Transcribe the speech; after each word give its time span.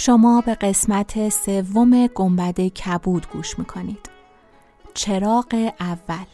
شما 0.00 0.40
به 0.40 0.54
قسمت 0.54 1.28
سوم 1.28 2.06
گنبد 2.06 2.60
کبود 2.60 3.26
گوش 3.28 3.58
می‌کنید. 3.58 4.10
چراغ 4.94 5.72
اول. 5.80 6.24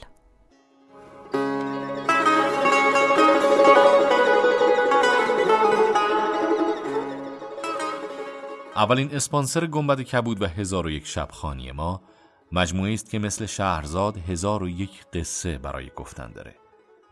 اولین 8.77 9.15
اسپانسر 9.15 9.67
گنبد 9.67 10.01
کبود 10.01 10.43
و 10.43 10.47
هزار 10.47 10.87
و 10.87 10.91
یک 10.91 11.07
شب 11.07 11.29
خانی 11.31 11.73
ما 11.73 12.03
مجموعه 12.53 12.93
است 12.93 13.11
که 13.11 13.19
مثل 13.19 13.47
شهرزاد 13.47 14.17
هزار 14.17 14.63
و 14.63 14.69
یک 14.69 15.05
قصه 15.13 15.59
برای 15.59 15.91
گفتن 15.97 16.33
داره. 16.33 16.55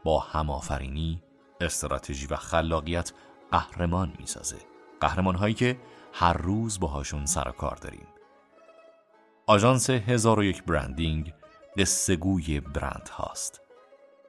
با 0.05 0.19
همآفرینی، 0.19 1.23
استراتژی 1.61 2.27
و 2.27 2.36
خلاقیت 2.36 3.12
قهرمان 3.50 4.12
می‌سازه. 4.19 4.56
قهرمان 5.00 5.34
هایی 5.34 5.55
که 5.55 5.78
هر 6.12 6.32
روز 6.32 6.80
باهاشون 6.80 7.27
سر 7.27 7.48
و 7.48 7.52
کار 7.52 7.77
داریم. 7.77 8.06
آژانس 9.46 9.91
هزار 9.91 10.38
و 10.38 10.44
یک 10.44 10.62
برندینگ 10.62 11.34
قصهگوی 11.78 12.60
برند 12.60 13.08
هاست. 13.12 13.60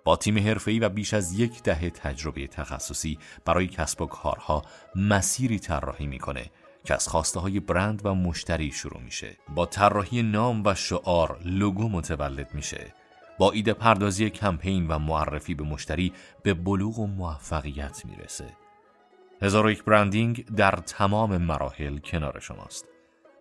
با 0.03 0.15
تیم 0.15 0.37
حرفه‌ای 0.37 0.79
و 0.79 0.89
بیش 0.89 1.13
از 1.13 1.39
یک 1.39 1.63
دهه 1.63 1.89
تجربه 1.89 2.47
تخصصی 2.47 3.19
برای 3.45 3.67
کسب 3.67 4.01
و 4.01 4.05
کارها 4.05 4.61
مسیری 4.95 5.59
طراحی 5.59 6.07
می‌کنه 6.07 6.51
که 6.83 6.93
از 6.93 7.07
خواسته 7.07 7.39
های 7.39 7.59
برند 7.59 8.05
و 8.05 8.15
مشتری 8.15 8.71
شروع 8.71 9.01
میشه. 9.01 9.37
با 9.55 9.65
طراحی 9.65 10.23
نام 10.23 10.65
و 10.65 10.75
شعار 10.75 11.39
لوگو 11.45 11.89
متولد 11.89 12.53
میشه. 12.53 12.93
با 13.37 13.51
ایده 13.51 13.73
پردازی 13.73 14.29
کمپین 14.29 14.87
و 14.87 14.99
معرفی 14.99 15.53
به 15.53 15.63
مشتری 15.63 16.13
به 16.43 16.53
بلوغ 16.53 16.99
و 16.99 17.07
موفقیت 17.07 18.05
می‌رسه. 18.05 18.62
هزار 19.43 19.65
و 19.65 19.71
یک 19.71 19.83
برندینگ 19.83 20.45
در 20.45 20.71
تمام 20.71 21.37
مراحل 21.37 21.97
کنار 21.97 22.39
شماست 22.39 22.85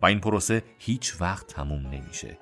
و 0.02 0.06
این 0.06 0.20
پروسه 0.20 0.62
هیچ 0.78 1.20
وقت 1.20 1.46
تموم 1.46 1.86
نمیشه. 1.86 2.38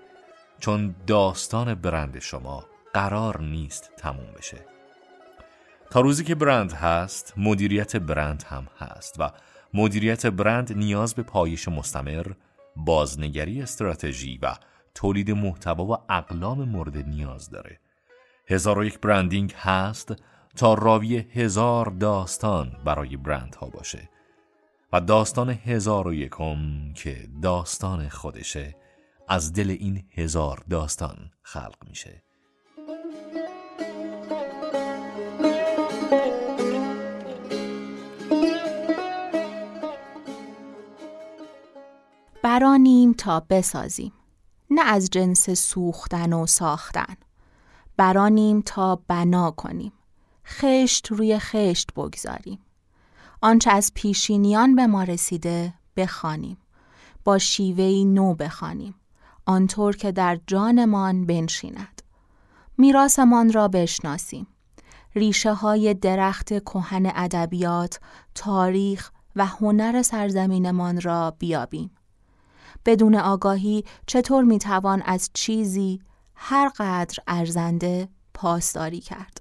چون 0.59 0.95
داستان 1.07 1.75
برند 1.75 2.19
شما 2.19 2.65
قرار 2.95 3.41
نیست 3.41 3.91
تموم 3.97 4.27
بشه. 4.39 4.57
تا 5.91 6.01
روزی 6.01 6.25
که 6.25 6.35
برند 6.35 6.73
هست 6.73 7.35
مدیریت 7.37 7.97
برند 7.97 8.45
هم 8.49 8.69
هست 8.79 9.17
و 9.19 9.31
مدیریت 9.75 10.27
برند 10.27 10.73
نیاز 10.73 11.15
به 11.15 11.23
پایش 11.23 11.69
مستمر 11.69 12.27
بازنگری 12.77 13.63
استراتژی 13.63 14.39
و 14.43 14.55
تولید 14.95 15.31
محتوا 15.31 15.85
و 15.85 16.13
اقلام 16.13 16.69
مورد 16.69 16.97
نیاز 16.97 17.51
داره. 17.51 17.81
هزار 18.47 18.79
و 18.79 18.85
یک 18.85 19.01
برندینگ 19.01 19.53
هست 19.53 20.15
تا 20.57 20.75
راوی 20.75 21.17
هزار 21.17 21.87
داستان 21.87 22.73
برای 22.85 23.17
برندها 23.17 23.67
باشه 23.67 24.11
و 24.93 25.01
داستان 25.01 25.51
هزار 25.51 26.09
و 26.09 26.15
یکم 26.15 26.93
که 26.93 27.29
داستان 27.43 28.09
خودشه 28.09 28.77
از 29.29 29.53
دل 29.53 29.71
این 29.71 30.05
هزار 30.15 30.65
داستان 30.71 31.31
خلق 31.43 31.77
میشه. 31.89 32.23
برانیم 42.43 43.13
تا 43.13 43.41
بسازیم 43.51 44.13
نه 44.71 44.83
از 44.83 45.11
جنس 45.11 45.51
سوختن 45.51 46.33
و 46.33 46.47
ساختن. 46.47 47.17
برانیم 47.97 48.63
تا 48.63 48.97
بنا 49.09 49.51
کنیم. 49.51 49.93
خشت 50.47 51.07
روی 51.13 51.39
خشت 51.39 51.93
بگذاریم. 51.95 52.59
آنچه 53.43 53.71
از 53.71 53.93
پیشینیان 53.95 54.75
به 54.75 54.87
ما 54.87 55.03
رسیده 55.03 55.75
بخوانیم. 55.97 56.57
با 57.25 57.39
شیوهی 57.39 58.05
نو 58.05 58.35
بخوانیم. 58.35 58.95
آنطور 59.47 59.97
که 59.97 60.13
در 60.13 60.41
جانمان 60.47 61.27
بنشیند. 61.27 62.03
میراثمان 62.79 63.53
را 63.53 63.69
بشناسیم. 63.69 64.47
ریشه 65.15 65.53
های 65.53 65.95
درخت 65.95 66.49
کهن 66.49 67.13
ادبیات 67.15 68.01
تاریخ 68.35 69.11
و 69.37 69.47
هنر 69.47 70.03
سرزمینمان 70.03 71.01
را 71.01 71.31
بیابیم. 71.39 71.91
بدون 72.87 73.15
آگاهی 73.15 73.85
چطور 74.07 74.45
می‌توان 74.45 75.03
از 75.03 75.31
چیزی 75.35 76.01
هر 76.35 76.69
قدر 76.77 77.19
ارزنده 77.27 78.09
پاسداری 78.35 79.01
کرد؟ 79.01 79.41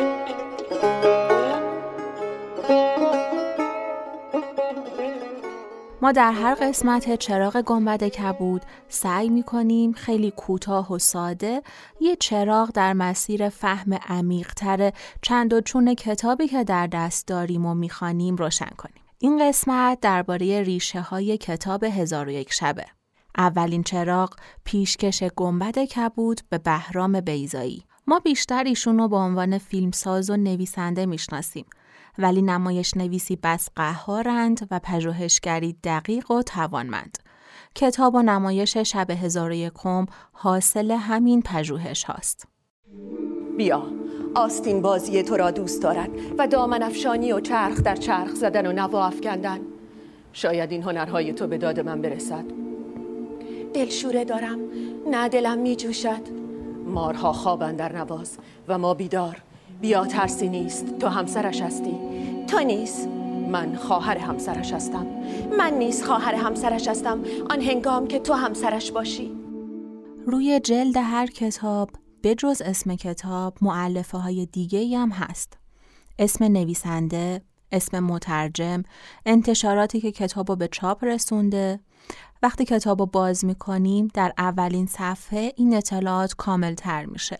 ما 6.03 6.11
در 6.11 6.31
هر 6.31 6.55
قسمت 6.55 7.15
چراغ 7.15 7.61
گنبد 7.61 8.03
کبود 8.03 8.61
سعی 8.87 9.29
می 9.29 9.43
کنیم 9.43 9.91
خیلی 9.91 10.31
کوتاه 10.31 10.93
و 10.93 10.99
ساده 10.99 11.61
یه 11.99 12.15
چراغ 12.15 12.71
در 12.71 12.93
مسیر 12.93 13.49
فهم 13.49 13.93
عمیقتر 13.93 14.93
چند 15.21 15.53
و 15.53 15.61
چون 15.61 15.93
کتابی 15.93 16.47
که 16.47 16.63
در 16.63 16.87
دست 16.87 17.27
داریم 17.27 17.65
و 17.65 17.73
می‌خوانیم 17.73 18.35
روشن 18.35 18.69
کنیم. 18.77 19.03
این 19.19 19.47
قسمت 19.49 19.99
درباره 19.99 20.61
ریشه 20.61 21.01
های 21.01 21.37
کتاب 21.37 21.83
هزار 21.83 22.27
و 22.27 22.31
یک 22.31 22.53
شبه. 22.53 22.85
اولین 23.37 23.83
چراغ 23.83 24.35
پیشکش 24.63 25.23
گنبد 25.23 25.79
کبود 25.79 26.41
به 26.49 26.57
بهرام 26.57 27.21
بیزایی. 27.21 27.83
ما 28.07 28.19
بیشتر 28.19 28.63
ایشون 28.63 28.97
رو 28.97 29.07
به 29.07 29.15
عنوان 29.15 29.57
فیلمساز 29.57 30.29
و 30.29 30.37
نویسنده 30.37 31.05
می‌شناسیم 31.05 31.65
ولی 32.17 32.41
نمایش 32.41 32.97
نویسی 32.97 33.39
بس 33.43 33.69
قهارند 33.75 34.67
و 34.71 34.79
پژوهشگری 34.83 35.75
دقیق 35.83 36.31
و 36.31 36.41
توانمند. 36.41 37.17
کتاب 37.75 38.15
و 38.15 38.21
نمایش 38.21 38.77
شب 38.77 39.11
هزار 39.11 39.51
یکم 39.51 40.05
حاصل 40.31 40.91
همین 40.91 41.41
پژوهش 41.41 42.03
هاست. 42.03 42.47
بیا 43.57 43.83
آستین 44.35 44.81
بازی 44.81 45.23
تو 45.23 45.37
را 45.37 45.51
دوست 45.51 45.83
دارد 45.83 46.09
و 46.37 46.47
دامن 46.47 46.83
افشانی 46.83 47.31
و 47.31 47.39
چرخ 47.39 47.81
در 47.83 47.95
چرخ 47.95 48.35
زدن 48.35 48.67
و 48.67 48.71
نوا 48.71 49.05
افکندن 49.05 49.59
شاید 50.33 50.71
این 50.71 50.83
هنرهای 50.83 51.33
تو 51.33 51.47
به 51.47 51.57
داد 51.57 51.79
من 51.79 52.01
برسد 52.01 52.45
دلشوره 53.73 54.25
دارم 54.25 54.59
نه 55.07 55.29
دلم 55.29 55.57
می 55.57 55.75
جوشد 55.75 56.21
مارها 56.85 57.33
خوابن 57.33 57.75
در 57.75 57.95
نواز 57.95 58.37
و 58.67 58.77
ما 58.77 58.93
بیدار 58.93 59.37
بیا 59.81 60.05
ترسی 60.05 60.49
نیست. 60.49 60.99
تو 60.99 61.07
همسرش 61.07 61.61
هستی. 61.61 61.95
تو 62.47 62.59
نیست 62.59 63.07
من 63.51 63.75
خواهر 63.75 64.17
همسرش 64.17 64.73
هستم. 64.73 65.07
من 65.57 65.73
نیست 65.73 66.05
خواهر 66.05 66.35
همسرش 66.35 66.87
هستم. 66.87 67.23
آن 67.49 67.61
هنگام 67.61 68.07
که 68.07 68.19
تو 68.19 68.33
همسرش 68.33 68.91
باشی. 68.91 69.31
روی 70.27 70.59
جلد 70.59 70.97
هر 70.97 71.27
کتاب 71.27 71.89
به 72.21 72.35
جز 72.35 72.61
اسم 72.65 72.95
کتاب 72.95 73.57
معلفه 73.61 74.17
های 74.17 74.45
دیگه 74.45 74.97
هم 74.97 75.09
هست. 75.09 75.57
اسم 76.19 76.43
نویسنده 76.43 77.41
اسم 77.71 77.99
مترجم 77.99 78.83
انتشاراتی 79.25 80.01
که 80.01 80.11
کتاب 80.11 80.49
رو 80.49 80.55
به 80.55 80.67
چاپ 80.67 81.03
رسونده. 81.03 81.79
وقتی 82.43 82.65
کتاب 82.65 82.99
رو 82.99 83.05
باز 83.05 83.45
می‌کنیم 83.45 84.07
در 84.13 84.33
اولین 84.37 84.85
صفحه 84.85 85.51
این 85.55 85.75
اطلاعات 85.75 86.33
کامل 86.33 86.73
تر 86.73 87.05
میشه. 87.05 87.37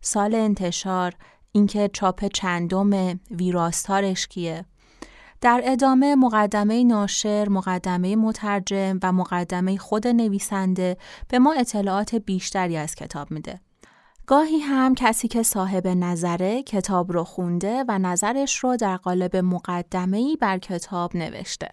سال 0.00 0.34
انتشار 0.34 1.14
اینکه 1.56 1.90
چاپ 1.92 2.24
چندم 2.28 3.20
ویراستارش 3.30 4.26
کیه 4.26 4.64
در 5.40 5.60
ادامه 5.64 6.14
مقدمه 6.14 6.84
ناشر، 6.84 7.48
مقدمه 7.48 8.16
مترجم 8.16 8.98
و 9.02 9.12
مقدمه 9.12 9.76
خود 9.76 10.06
نویسنده 10.06 10.96
به 11.28 11.38
ما 11.38 11.52
اطلاعات 11.52 12.14
بیشتری 12.14 12.76
از 12.76 12.94
کتاب 12.94 13.30
میده. 13.30 13.60
گاهی 14.26 14.58
هم 14.58 14.94
کسی 14.94 15.28
که 15.28 15.42
صاحب 15.42 15.86
نظره 15.86 16.62
کتاب 16.62 17.12
رو 17.12 17.24
خونده 17.24 17.84
و 17.88 17.98
نظرش 17.98 18.56
رو 18.56 18.76
در 18.76 18.96
قالب 18.96 19.36
مقدمه‌ای 19.36 20.36
بر 20.40 20.58
کتاب 20.58 21.16
نوشته. 21.16 21.68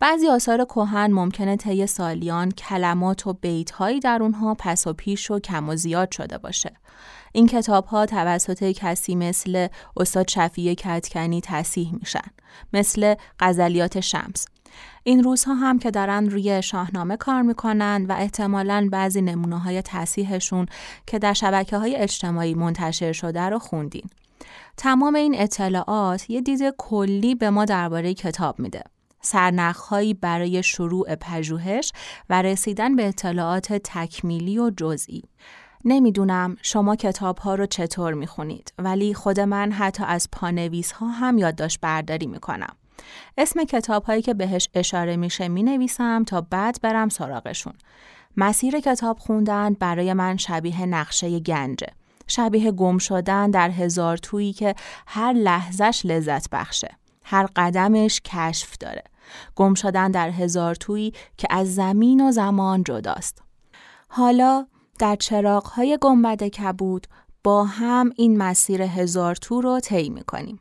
بعضی 0.00 0.28
آثار 0.28 0.64
کهن 0.64 1.12
ممکنه 1.12 1.56
طی 1.56 1.86
سالیان 1.86 2.50
کلمات 2.50 3.26
و 3.26 3.32
بیتهایی 3.32 4.00
در 4.00 4.18
اونها 4.22 4.56
پس 4.58 4.86
و 4.86 4.92
پیش 4.92 5.30
و 5.30 5.38
کم 5.38 5.68
و 5.68 5.76
زیاد 5.76 6.12
شده 6.12 6.38
باشه. 6.38 6.72
این 7.32 7.46
کتاب 7.46 7.84
ها 7.84 8.06
توسط 8.06 8.64
کسی 8.64 9.14
مثل 9.14 9.68
استاد 9.96 10.28
شفیع 10.28 10.74
کتکنی 10.74 11.40
تصیح 11.40 11.94
میشن 11.94 12.30
مثل 12.72 13.14
غزلیات 13.40 14.00
شمس 14.00 14.46
این 15.02 15.22
روزها 15.22 15.54
هم 15.54 15.78
که 15.78 15.90
دارن 15.90 16.30
روی 16.30 16.62
شاهنامه 16.62 17.16
کار 17.16 17.42
می‌کنن 17.42 18.06
و 18.08 18.12
احتمالا 18.12 18.88
بعضی 18.92 19.22
نمونه 19.22 19.58
های 19.58 19.82
تصیحشون 19.82 20.66
که 21.06 21.18
در 21.18 21.32
شبکه 21.32 21.76
های 21.76 21.96
اجتماعی 21.96 22.54
منتشر 22.54 23.12
شده 23.12 23.40
رو 23.40 23.58
خوندین. 23.58 24.10
تمام 24.76 25.14
این 25.14 25.34
اطلاعات 25.38 26.30
یه 26.30 26.40
دید 26.40 26.74
کلی 26.78 27.34
به 27.34 27.50
ما 27.50 27.64
درباره 27.64 28.14
کتاب 28.14 28.58
میده. 28.58 28.82
سرنخهایی 29.22 30.14
برای 30.14 30.62
شروع 30.62 31.14
پژوهش 31.14 31.92
و 32.30 32.42
رسیدن 32.42 32.96
به 32.96 33.08
اطلاعات 33.08 33.72
تکمیلی 33.72 34.58
و 34.58 34.70
جزئی. 34.76 35.22
نمی‌دونم 35.84 36.56
شما 36.62 36.96
کتاب 36.96 37.38
ها 37.38 37.54
رو 37.54 37.66
چطور 37.66 38.14
می‌خونید 38.14 38.72
ولی 38.78 39.14
خود 39.14 39.40
من 39.40 39.72
حتی 39.72 40.04
از 40.06 40.28
پانویس 40.32 40.92
ها 40.92 41.08
هم 41.08 41.38
یادداشت 41.38 41.80
برداری 41.80 42.26
می‌کنم. 42.26 42.76
اسم 43.38 43.64
کتاب 43.64 44.04
هایی 44.04 44.22
که 44.22 44.34
بهش 44.34 44.68
اشاره 44.74 45.16
میشه 45.16 45.48
می 45.48 45.62
نویسم 45.62 46.24
تا 46.24 46.40
بعد 46.40 46.78
برم 46.82 47.08
سراغشون. 47.08 47.72
مسیر 48.36 48.80
کتاب 48.80 49.18
خوندن 49.18 49.74
برای 49.74 50.12
من 50.12 50.36
شبیه 50.36 50.86
نقشه 50.86 51.40
گنجه. 51.40 51.88
شبیه 52.26 52.72
گم 52.72 52.98
شدن 52.98 53.50
در 53.50 53.70
هزار 53.70 54.16
تویی 54.16 54.52
که 54.52 54.74
هر 55.06 55.32
لحظش 55.32 56.02
لذت 56.04 56.50
بخشه. 56.50 56.96
هر 57.24 57.48
قدمش 57.56 58.20
کشف 58.24 58.76
داره. 58.80 59.02
گم 59.54 59.74
شدن 59.74 60.10
در 60.10 60.30
هزار 60.30 60.74
تویی 60.74 61.12
که 61.36 61.48
از 61.50 61.74
زمین 61.74 62.28
و 62.28 62.32
زمان 62.32 62.84
جداست. 62.84 63.42
حالا 64.08 64.66
در 65.00 65.60
های 65.74 65.98
گنبد 66.00 66.42
کبود 66.42 67.06
با 67.44 67.64
هم 67.64 68.10
این 68.16 68.38
مسیر 68.38 68.82
هزار 68.82 69.34
تو 69.34 69.60
رو 69.60 69.80
طی 69.80 70.08
می‌کنیم. 70.08 70.60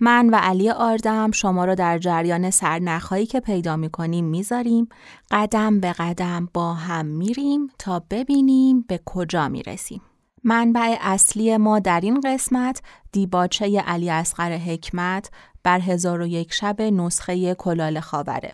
من 0.00 0.30
و 0.30 0.34
علی 0.34 0.70
آردم 0.70 1.30
شما 1.30 1.64
را 1.64 1.74
در 1.74 1.98
جریان 1.98 2.50
سرنخهایی 2.50 3.26
که 3.26 3.40
پیدا 3.40 3.76
می 3.76 3.90
کنیم 3.90 4.24
می‌ذاریم 4.24 4.88
قدم 5.30 5.80
به 5.80 5.92
قدم 5.92 6.48
با 6.54 6.74
هم 6.74 7.06
میریم 7.06 7.70
تا 7.78 8.02
ببینیم 8.10 8.84
به 8.88 9.00
کجا 9.04 9.48
می‌رسیم. 9.48 10.02
منبع 10.44 10.96
اصلی 11.00 11.56
ما 11.56 11.78
در 11.78 12.00
این 12.00 12.20
قسمت 12.20 12.82
دیباچه 13.12 13.80
علی 13.80 14.10
اصغر 14.10 14.56
حکمت 14.56 15.30
بر 15.62 15.80
هزار 15.80 16.20
و 16.20 16.26
یک 16.26 16.52
شب 16.52 16.82
نسخه 16.82 17.54
کلال 17.54 18.00
خاوره. 18.00 18.52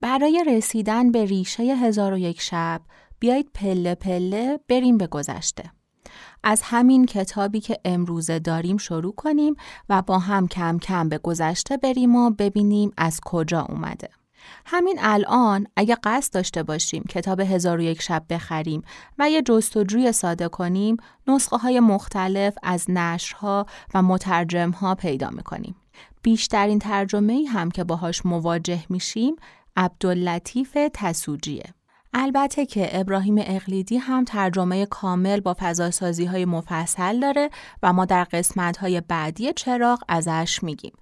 برای 0.00 0.44
رسیدن 0.46 1.10
به 1.10 1.24
ریشه 1.24 1.62
هزار 1.62 2.12
و 2.12 2.18
یک 2.18 2.40
شب 2.40 2.80
بیایید 3.22 3.50
پله 3.54 3.94
پله 3.94 4.60
بریم 4.68 4.98
به 4.98 5.06
گذشته. 5.06 5.70
از 6.42 6.62
همین 6.64 7.06
کتابی 7.06 7.60
که 7.60 7.78
امروزه 7.84 8.38
داریم 8.38 8.76
شروع 8.76 9.14
کنیم 9.14 9.56
و 9.88 10.02
با 10.02 10.18
هم 10.18 10.48
کم 10.48 10.78
کم 10.78 11.08
به 11.08 11.18
گذشته 11.18 11.76
بریم 11.76 12.16
و 12.16 12.30
ببینیم 12.30 12.92
از 12.96 13.20
کجا 13.24 13.66
اومده. 13.68 14.08
همین 14.66 14.98
الان 15.00 15.66
اگه 15.76 15.96
قصد 16.04 16.34
داشته 16.34 16.62
باشیم 16.62 17.04
کتاب 17.08 17.40
هزار 17.40 17.78
و 17.78 17.82
یک 17.82 18.02
شب 18.02 18.24
بخریم 18.30 18.82
و 19.18 19.30
یه 19.30 19.42
جستجوی 19.42 20.12
ساده 20.12 20.48
کنیم 20.48 20.96
نسخه 21.26 21.56
های 21.56 21.80
مختلف 21.80 22.54
از 22.62 22.90
نشرها 22.90 23.66
و 23.94 24.02
مترجمها 24.02 24.94
پیدا 24.94 25.30
می‌کنیم. 25.30 25.76
بیشترین 26.22 26.78
ترجمه 26.78 27.44
هم 27.48 27.70
که 27.70 27.84
باهاش 27.84 28.26
مواجه 28.26 28.84
میشیم 28.88 29.36
عبداللطیف 29.76 30.78
تسوجیه. 30.94 31.74
البته 32.14 32.66
که 32.66 33.00
ابراهیم 33.00 33.36
اقلیدی 33.38 33.96
هم 33.96 34.24
ترجمه 34.24 34.86
کامل 34.86 35.40
با 35.40 35.56
فضاسازی 35.58 36.24
های 36.24 36.44
مفصل 36.44 37.20
داره 37.20 37.50
و 37.82 37.92
ما 37.92 38.04
در 38.04 38.24
قسمت 38.24 38.76
های 38.76 39.00
بعدی 39.00 39.52
چراغ 39.52 40.02
ازش 40.08 40.62
میگیم. 40.62 40.92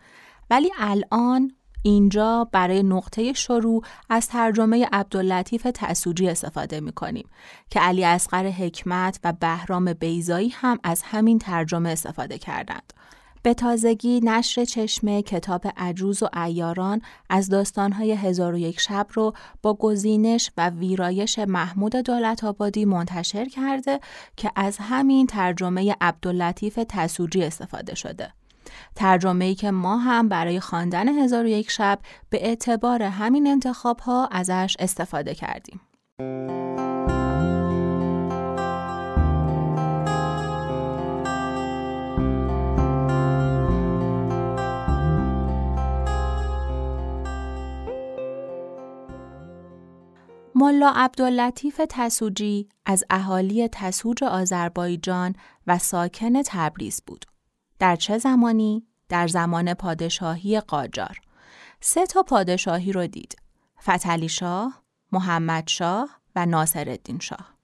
ولی 0.50 0.70
الان 0.78 1.52
اینجا 1.82 2.48
برای 2.52 2.82
نقطه 2.82 3.32
شروع 3.32 3.82
از 4.10 4.28
ترجمه 4.28 4.88
عبداللطیف 4.92 5.66
تسوجی 5.74 6.28
استفاده 6.28 6.80
می 6.80 6.92
کنیم 6.92 7.28
که 7.70 7.80
علی 7.80 8.04
اصغر 8.04 8.46
حکمت 8.46 9.20
و 9.24 9.32
بهرام 9.32 9.92
بیزایی 9.92 10.48
هم 10.48 10.78
از 10.84 11.02
همین 11.02 11.38
ترجمه 11.38 11.90
استفاده 11.90 12.38
کردند. 12.38 12.92
به 13.42 13.54
تازگی 13.54 14.20
نشر 14.24 14.64
چشمه 14.64 15.22
کتاب 15.22 15.62
عجوز 15.76 16.22
و 16.22 16.28
ایاران 16.44 17.02
از 17.30 17.48
داستانهای 17.48 18.12
هزار 18.12 18.54
و 18.54 18.58
یک 18.58 18.80
شب 18.80 19.06
رو 19.12 19.32
با 19.62 19.74
گزینش 19.74 20.50
و 20.56 20.70
ویرایش 20.70 21.38
محمود 21.38 21.96
دولت 21.96 22.44
آبادی 22.44 22.84
منتشر 22.84 23.48
کرده 23.48 24.00
که 24.36 24.50
از 24.56 24.76
همین 24.80 25.26
ترجمه 25.26 25.96
عبداللطیف 26.00 26.78
تسوجی 26.88 27.44
استفاده 27.44 27.94
شده. 27.94 28.32
ترجمه 28.94 29.44
ای 29.44 29.54
که 29.54 29.70
ما 29.70 29.96
هم 29.98 30.28
برای 30.28 30.60
خواندن 30.60 31.08
هزار 31.08 31.44
و 31.44 31.48
یک 31.48 31.70
شب 31.70 31.98
به 32.30 32.46
اعتبار 32.46 33.02
همین 33.02 33.46
انتخاب 33.46 34.00
ها 34.00 34.28
ازش 34.32 34.76
استفاده 34.78 35.34
کردیم. 35.34 35.80
ملا 50.60 50.92
عبداللطیف 50.94 51.80
تسوجی 51.88 52.68
از 52.86 53.04
اهالی 53.10 53.68
تسوج 53.68 54.24
آذربایجان 54.24 55.34
و 55.66 55.78
ساکن 55.78 56.42
تبریز 56.42 57.02
بود. 57.06 57.24
در 57.78 57.96
چه 57.96 58.18
زمانی؟ 58.18 58.86
در 59.08 59.26
زمان 59.26 59.74
پادشاهی 59.74 60.60
قاجار. 60.60 61.20
سه 61.80 62.06
تا 62.06 62.22
پادشاهی 62.22 62.92
رو 62.92 63.06
دید. 63.06 63.36
فتلی 63.82 64.28
شاه، 64.28 64.82
محمد 65.12 65.68
شاه 65.68 66.20
و 66.36 66.46
ناصر 66.46 66.88
الدین 66.88 67.18
شاه. 67.18 67.54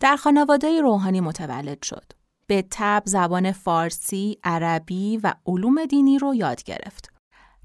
در 0.00 0.16
خانواده 0.16 0.80
روحانی 0.80 1.20
متولد 1.20 1.82
شد. 1.82 2.12
به 2.46 2.64
تب 2.70 3.02
زبان 3.06 3.52
فارسی، 3.52 4.38
عربی 4.44 5.16
و 5.16 5.34
علوم 5.46 5.84
دینی 5.84 6.18
رو 6.18 6.34
یاد 6.34 6.62
گرفت. 6.62 7.12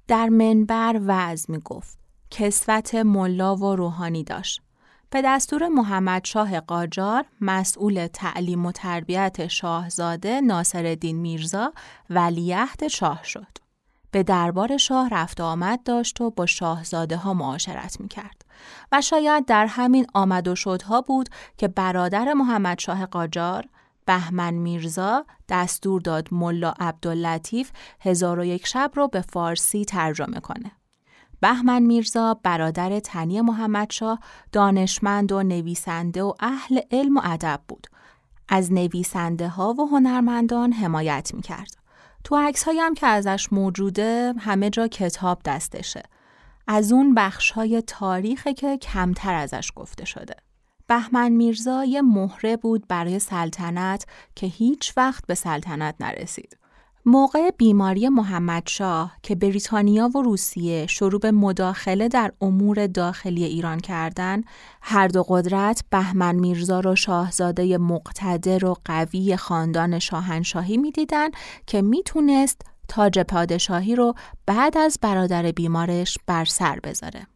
در 0.07 0.29
منبر 0.29 1.01
وعظ 1.05 1.49
می 1.49 1.59
گفت. 1.59 1.99
کسوت 2.31 2.95
ملا 2.95 3.55
و 3.55 3.75
روحانی 3.75 4.23
داشت. 4.23 4.61
به 5.13 5.21
دستور 5.21 5.67
محمد 5.67 6.25
شاه 6.25 6.59
قاجار 6.59 7.25
مسئول 7.41 8.07
تعلیم 8.07 8.65
و 8.65 8.71
تربیت 8.71 9.47
شاهزاده 9.47 10.41
ناصرالدین 10.41 11.17
میرزا 11.17 11.73
ولیعهد 12.09 12.87
شاه 12.87 13.23
شد. 13.23 13.47
به 14.11 14.23
دربار 14.23 14.77
شاه 14.77 15.09
رفت 15.09 15.41
آمد 15.41 15.83
داشت 15.83 16.21
و 16.21 16.29
با 16.29 16.45
شاهزاده 16.45 17.17
ها 17.17 17.33
معاشرت 17.33 18.01
می 18.01 18.07
کرد. 18.07 18.45
و 18.91 19.01
شاید 19.01 19.45
در 19.45 19.65
همین 19.65 20.07
آمد 20.13 20.47
و 20.47 20.55
شدها 20.55 21.01
بود 21.01 21.29
که 21.57 21.67
برادر 21.67 22.33
محمد 22.33 22.79
شاه 22.79 23.05
قاجار 23.05 23.65
بهمن 24.05 24.53
میرزا 24.53 25.25
دستور 25.49 26.01
داد 26.01 26.27
ملا 26.31 26.73
عبداللطیف 26.79 27.71
هزار 28.01 28.39
و 28.39 28.45
یک 28.45 28.67
شب 28.67 28.91
رو 28.95 29.07
به 29.07 29.21
فارسی 29.21 29.85
ترجمه 29.85 30.39
کنه. 30.39 30.71
بهمن 31.41 31.81
میرزا 31.81 32.33
برادر 32.43 32.99
تنی 32.99 33.41
محمدشاه 33.41 34.19
دانشمند 34.51 35.31
و 35.31 35.43
نویسنده 35.43 36.23
و 36.23 36.33
اهل 36.39 36.79
علم 36.91 37.17
و 37.17 37.21
ادب 37.23 37.61
بود. 37.67 37.87
از 38.49 38.73
نویسنده 38.73 39.47
ها 39.47 39.73
و 39.73 39.87
هنرمندان 39.87 40.71
حمایت 40.71 41.31
می 41.33 41.41
کرد. 41.41 41.77
تو 42.23 42.35
عکس 42.35 42.67
هم 42.67 42.93
که 42.93 43.07
ازش 43.07 43.47
موجوده 43.51 44.33
همه 44.39 44.69
جا 44.69 44.87
کتاب 44.87 45.41
دستشه. 45.45 46.03
از 46.67 46.91
اون 46.91 47.15
بخش 47.15 47.51
های 47.51 47.81
تاریخه 47.81 48.53
که 48.53 48.77
کمتر 48.77 49.33
ازش 49.33 49.71
گفته 49.75 50.05
شده. 50.05 50.35
بهمن 50.87 51.31
میرزا 51.31 51.85
یه 51.85 52.01
مهره 52.01 52.57
بود 52.57 52.87
برای 52.87 53.19
سلطنت 53.19 54.05
که 54.35 54.47
هیچ 54.47 54.93
وقت 54.97 55.27
به 55.27 55.35
سلطنت 55.35 55.95
نرسید. 55.99 56.57
موقع 57.05 57.49
بیماری 57.57 58.09
محمد 58.09 58.63
شاه 58.67 59.17
که 59.23 59.35
بریتانیا 59.35 60.09
و 60.15 60.21
روسیه 60.21 60.87
شروع 60.87 61.19
به 61.19 61.31
مداخله 61.31 62.07
در 62.07 62.31
امور 62.41 62.87
داخلی 62.87 63.43
ایران 63.43 63.79
کردند، 63.79 64.43
هر 64.81 65.07
دو 65.07 65.23
قدرت 65.23 65.83
بهمن 65.89 66.35
میرزا 66.35 66.79
را 66.79 66.95
شاهزاده 66.95 67.77
مقتدر 67.77 68.65
و 68.65 68.75
قوی 68.85 69.37
خاندان 69.37 69.99
شاهنشاهی 69.99 70.77
می‌دیدند 70.77 71.33
که 71.67 71.81
می‌تونست 71.81 72.61
تاج 72.87 73.19
پادشاهی 73.19 73.95
رو 73.95 74.13
بعد 74.45 74.77
از 74.77 74.99
برادر 75.01 75.51
بیمارش 75.51 76.17
بر 76.27 76.45
سر 76.45 76.79
بذاره. 76.83 77.27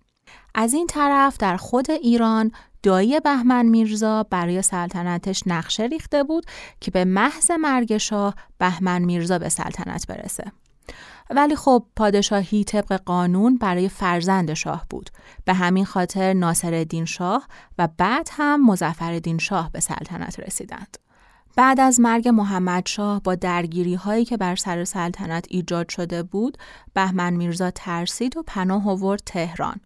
از 0.58 0.74
این 0.74 0.88
طرف 0.88 1.38
در 1.38 1.58
خود 1.58 1.92
ایران 1.92 2.52
دایی 2.84 3.20
بهمن 3.20 3.66
میرزا 3.66 4.24
برای 4.24 4.62
سلطنتش 4.62 5.44
نقشه 5.46 5.84
ریخته 5.84 6.24
بود 6.24 6.46
که 6.80 6.92
به 6.92 7.06
محض 7.06 7.52
مرگ 7.52 7.98
شاه 7.98 8.36
بهمن 8.58 9.02
میرزا 9.02 9.40
به 9.40 9.50
سلطنت 9.50 10.08
برسه. 10.08 10.52
ولی 11.30 11.56
خب 11.56 11.86
پادشاهی 11.96 12.64
طبق 12.64 12.94
قانون 12.94 13.58
برای 13.58 13.90
فرزند 13.90 14.54
شاه 14.54 14.86
بود. 14.90 15.10
به 15.46 15.54
همین 15.54 15.86
خاطر 15.86 16.34
ناصر 16.34 16.86
شاه 17.06 17.48
و 17.78 17.88
بعد 17.98 18.30
هم 18.32 18.66
مزفر 18.66 19.22
شاه 19.38 19.72
به 19.72 19.80
سلطنت 19.80 20.40
رسیدند. 20.40 20.98
بعد 21.56 21.80
از 21.80 22.00
مرگ 22.00 22.28
محمد 22.28 22.88
شاه 22.88 23.22
با 23.22 23.36
درگیری 23.36 23.96
هایی 23.96 24.26
که 24.26 24.38
بر 24.38 24.56
سر 24.56 24.84
سلطنت 24.84 25.46
ایجاد 25.50 25.90
شده 25.90 26.24
بود، 26.24 26.58
بهمن 26.94 27.34
میرزا 27.34 27.72
ترسید 27.72 28.38
و 28.38 28.44
پناه 28.48 28.90
آورد 28.90 29.22
تهران. 29.26 29.80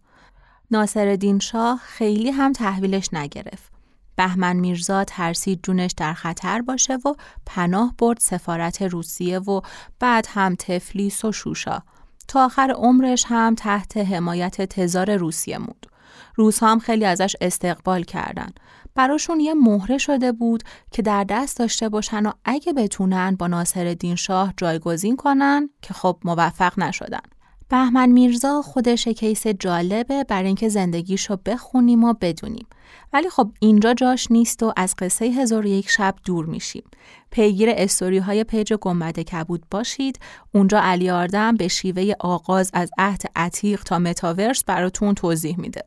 ناصر 0.70 1.38
شاه 1.42 1.80
خیلی 1.84 2.30
هم 2.30 2.52
تحویلش 2.52 3.08
نگرفت. 3.14 3.72
بهمن 4.16 4.56
میرزا 4.56 5.04
ترسید 5.04 5.60
جونش 5.62 5.90
در 5.96 6.12
خطر 6.12 6.62
باشه 6.62 6.94
و 6.94 7.14
پناه 7.46 7.94
برد 7.98 8.18
سفارت 8.20 8.82
روسیه 8.82 9.38
و 9.38 9.60
بعد 9.98 10.26
هم 10.28 10.54
تفلیس 10.58 11.24
و 11.24 11.32
شوشا. 11.32 11.82
تا 12.28 12.44
آخر 12.44 12.70
عمرش 12.70 13.24
هم 13.28 13.54
تحت 13.54 13.96
حمایت 13.96 14.62
تزار 14.62 15.16
روسیه 15.16 15.58
موند. 15.58 15.86
روس 16.36 16.62
هم 16.62 16.78
خیلی 16.78 17.04
ازش 17.04 17.36
استقبال 17.40 18.02
کردن. 18.02 18.48
براشون 18.94 19.40
یه 19.40 19.54
مهره 19.54 19.98
شده 19.98 20.32
بود 20.32 20.62
که 20.90 21.02
در 21.02 21.24
دست 21.24 21.56
داشته 21.58 21.88
باشن 21.88 22.26
و 22.26 22.32
اگه 22.44 22.72
بتونن 22.72 23.36
با 23.36 23.46
ناصر 23.46 23.96
شاه 24.16 24.54
جایگزین 24.56 25.16
کنن 25.16 25.70
که 25.82 25.94
خب 25.94 26.18
موفق 26.24 26.78
نشدن. 26.78 27.20
بهمن 27.70 28.08
میرزا 28.08 28.62
خودش 28.62 29.08
case 29.08 29.46
جالبیه 29.46 30.24
برای 30.24 30.46
اینکه 30.46 30.68
زندگیشو 30.68 31.36
بخونیم 31.46 32.04
و 32.04 32.14
بدونیم. 32.20 32.66
ولی 33.12 33.30
خب 33.30 33.50
اینجا 33.60 33.94
جاش 33.94 34.30
نیست 34.30 34.62
و 34.62 34.72
از 34.76 34.94
قصه 34.98 35.24
هزار 35.24 35.66
یک 35.66 35.90
شب 35.90 36.14
دور 36.24 36.46
میشیم. 36.46 36.82
پیگیر 37.30 37.68
استوری 37.72 38.18
های 38.18 38.44
page 38.44 38.72
گنبد 38.72 39.18
کبود 39.20 39.62
باشید. 39.70 40.18
اونجا 40.54 40.80
علی 40.80 41.10
آردم 41.10 41.56
به 41.56 41.68
شیوه 41.68 42.12
آغاز 42.20 42.70
از 42.74 42.90
عهد 42.98 43.22
عتیق 43.36 43.82
تا 43.82 43.98
متاورس 43.98 44.64
براتون 44.64 45.14
توضیح 45.14 45.60
میده. 45.60 45.84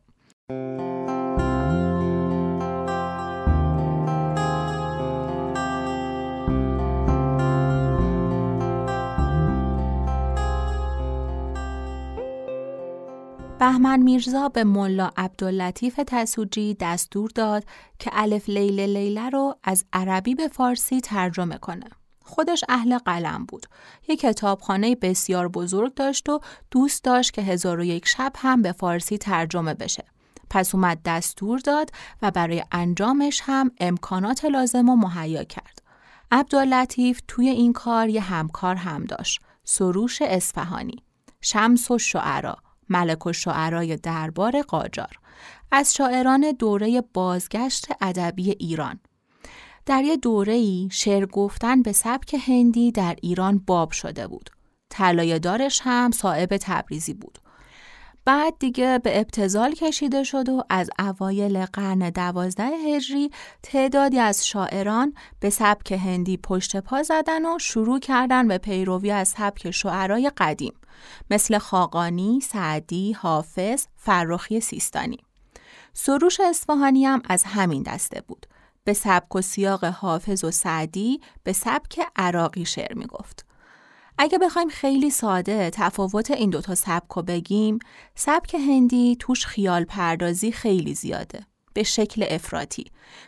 بهمن 13.64 14.00
میرزا 14.00 14.50
به 14.50 14.64
ملا 14.64 15.10
عبداللطیف 15.18 16.00
تسوجی 16.08 16.78
دستور 16.80 17.30
داد 17.36 17.64
که 18.00 18.12
الف 18.14 18.50
لیل 18.50 18.80
لیله 18.80 19.30
رو 19.30 19.56
از 19.64 19.86
عربی 19.94 20.36
به 20.36 20.48
فارسی 20.48 21.02
ترجمه 21.02 21.58
کنه. 21.58 21.86
خودش 22.26 22.64
اهل 22.70 22.98
قلم 22.98 23.46
بود. 23.46 23.66
یک 24.08 24.20
کتابخانه 24.20 24.96
بسیار 24.96 25.48
بزرگ 25.48 25.94
داشت 25.94 26.30
و 26.30 26.40
دوست 26.72 27.04
داشت 27.04 27.34
که 27.34 27.42
هزار 27.42 27.80
و 27.80 27.84
یک 27.84 28.08
شب 28.08 28.34
هم 28.38 28.62
به 28.62 28.72
فارسی 28.72 29.18
ترجمه 29.18 29.74
بشه. 29.74 30.06
پس 30.50 30.76
اومد 30.76 31.00
دستور 31.06 31.60
داد 31.60 31.90
و 32.22 32.32
برای 32.32 32.64
انجامش 32.72 33.42
هم 33.44 33.72
امکانات 33.80 34.46
لازم 34.46 34.90
و 34.90 34.96
مهیا 34.96 35.44
کرد. 35.44 35.82
عبداللطیف 36.32 37.22
توی 37.28 37.50
این 37.50 37.74
کار 37.74 38.10
یه 38.10 38.22
همکار 38.22 38.76
هم 38.76 39.06
داشت. 39.06 39.42
سروش 39.64 40.22
اصفهانی. 40.22 41.04
شمس 41.42 41.92
و 41.92 41.98
شعرا 41.98 42.58
ملک 42.94 43.26
و 43.26 43.34
شعرای 43.34 43.98
دربار 43.98 44.62
قاجار 44.62 45.20
از 45.72 45.94
شاعران 45.94 46.52
دوره 46.60 47.04
بازگشت 47.14 47.88
ادبی 48.02 48.50
ایران 48.52 49.00
در 49.86 50.04
یه 50.04 50.18
دوره 50.18 50.54
ای 50.54 50.90
شعر 50.92 51.26
گفتن 51.26 51.82
به 51.82 51.92
سبک 51.92 52.36
هندی 52.48 52.92
در 52.92 53.16
ایران 53.22 53.58
باب 53.58 53.92
شده 53.92 54.28
بود. 54.28 54.50
طلایه 54.90 55.40
دارش 55.40 55.82
هم 55.84 56.12
صاحب 56.12 56.58
تبریزی 56.62 57.14
بود. 57.14 57.40
بعد 58.26 58.60
دیگه 58.60 59.00
به 59.04 59.20
ابتزال 59.20 59.72
کشیده 59.72 60.24
شد 60.24 60.50
و 60.50 60.64
از 60.70 60.90
اوایل 61.00 61.66
قرن 61.66 62.10
دوازده 62.10 62.64
هجری 62.64 63.30
تعدادی 63.64 64.20
از 64.20 64.48
شاعران 64.48 65.14
به 65.40 65.50
سبک 65.50 65.92
هندی 65.92 66.38
پشت 66.38 66.78
پا 66.78 67.04
زدن 67.04 67.46
و 67.46 67.60
شروع 67.60 68.00
کردن 68.00 68.48
به 68.48 68.58
پیروی 68.58 69.12
از 69.12 69.28
سبک 69.28 69.72
شعرای 69.72 70.32
قدیم. 70.38 70.74
مثل 71.30 71.58
خاقانی، 71.58 72.42
سعدی، 72.42 73.12
حافظ، 73.12 73.86
فرخی 73.98 74.60
سیستانی. 74.60 75.18
سروش 75.94 76.40
اصفهانی 76.40 77.06
هم 77.06 77.22
از 77.26 77.44
همین 77.44 77.84
دسته 77.84 78.22
بود. 78.22 78.46
به 78.84 78.94
سبک 78.94 79.36
و 79.36 79.42
سیاق 79.42 79.86
حافظ 79.86 80.44
و 80.44 80.52
سعدی 80.52 81.22
به 81.44 81.54
سبک 81.54 82.00
عراقی 82.16 82.66
شعر 82.66 82.94
می 82.94 83.06
گفت. 83.06 83.46
اگه 84.18 84.38
بخوایم 84.38 84.70
خیلی 84.70 85.10
ساده 85.10 85.70
تفاوت 85.70 86.32
این 86.32 86.50
دوتا 86.50 86.76
سبک 86.76 87.12
رو 87.16 87.22
بگیم، 87.22 87.80
سبک 88.16 88.54
هندی 88.56 89.16
توش 89.20 89.46
خیال 89.46 89.84
پردازی 89.84 90.52
خیلی 90.52 90.94
زیاده. 90.94 91.46
به 91.74 91.84
شکل 91.84 92.26
افراطی. 92.30 92.86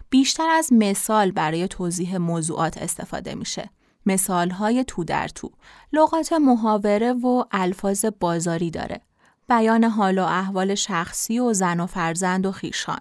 بیشتر 0.10 0.50
از 0.50 0.74
مثال 0.74 1.32
برای 1.32 1.68
توضیح 1.68 2.18
موضوعات 2.18 2.78
استفاده 2.78 3.36
میشه. 3.36 3.70
مثال 4.06 4.50
های 4.50 4.84
تو 4.84 5.04
در 5.04 5.28
تو. 5.28 5.52
لغات 5.94 6.34
محاوره 6.34 7.14
و 7.14 7.44
الفاظ 7.52 8.06
بازاری 8.20 8.72
داره. 8.72 9.02
بیان 9.50 9.84
حال 9.84 10.18
و 10.18 10.24
احوال 10.24 10.76
شخصی 10.76 11.40
و 11.40 11.54
زن 11.54 11.80
و 11.80 11.86
فرزند 11.86 12.46
و 12.46 12.52
خیشان. 12.52 13.00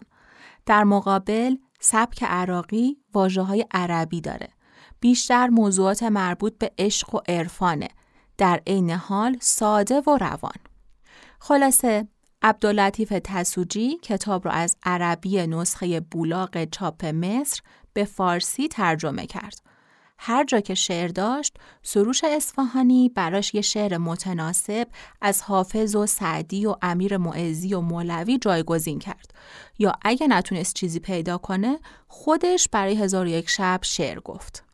در 0.66 0.84
مقابل 0.84 1.56
سبک 1.80 2.22
عراقی 2.22 2.96
واجه 3.14 3.42
های 3.42 3.66
عربی 3.70 4.20
داره. 4.20 4.48
بیشتر 5.04 5.48
موضوعات 5.48 6.02
مربوط 6.02 6.58
به 6.58 6.72
عشق 6.78 7.14
و 7.14 7.18
عرفانه. 7.28 7.88
در 8.38 8.60
عین 8.66 8.90
حال 8.90 9.36
ساده 9.40 10.00
و 10.00 10.18
روان. 10.20 10.56
خلاصه 11.40 12.08
عبداللطیف 12.42 13.12
تسوجی 13.24 13.98
کتاب 14.02 14.44
را 14.44 14.52
از 14.52 14.76
عربی 14.82 15.46
نسخه 15.46 16.00
بولاق 16.00 16.64
چاپ 16.64 17.04
مصر 17.04 17.60
به 17.92 18.04
فارسی 18.04 18.68
ترجمه 18.68 19.26
کرد. 19.26 19.60
هر 20.18 20.44
جا 20.44 20.60
که 20.60 20.74
شعر 20.74 21.08
داشت 21.08 21.56
سروش 21.82 22.24
اصفهانی 22.24 23.08
براش 23.08 23.54
یه 23.54 23.60
شعر 23.60 23.98
متناسب 23.98 24.86
از 25.20 25.42
حافظ 25.42 25.96
و 25.96 26.06
سعدی 26.06 26.66
و 26.66 26.74
امیر 26.82 27.16
معزی 27.16 27.74
و 27.74 27.80
مولوی 27.80 28.38
جایگزین 28.38 28.98
کرد 28.98 29.34
یا 29.78 29.92
اگه 30.02 30.26
نتونست 30.26 30.74
چیزی 30.74 31.00
پیدا 31.00 31.38
کنه 31.38 31.78
خودش 32.08 32.68
برای 32.72 32.96
هزار 32.96 33.26
یک 33.26 33.48
شب 33.48 33.80
شعر 33.82 34.20
گفت 34.20 34.64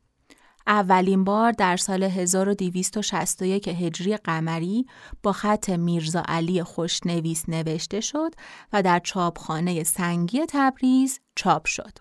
اولین 0.67 1.25
بار 1.25 1.53
در 1.53 1.77
سال 1.77 2.03
1261 2.03 3.69
هجری 3.69 4.17
قمری 4.17 4.87
با 5.23 5.33
خط 5.33 5.71
میرزا 5.71 6.23
علی 6.29 6.63
خوشنویس 6.63 7.49
نوشته 7.49 8.01
شد 8.01 8.35
و 8.73 8.83
در 8.83 8.99
چاپخانه 8.99 9.85
سنگی 9.85 10.41
تبریز 10.49 11.21
چاپ 11.35 11.67
شد. 11.67 11.99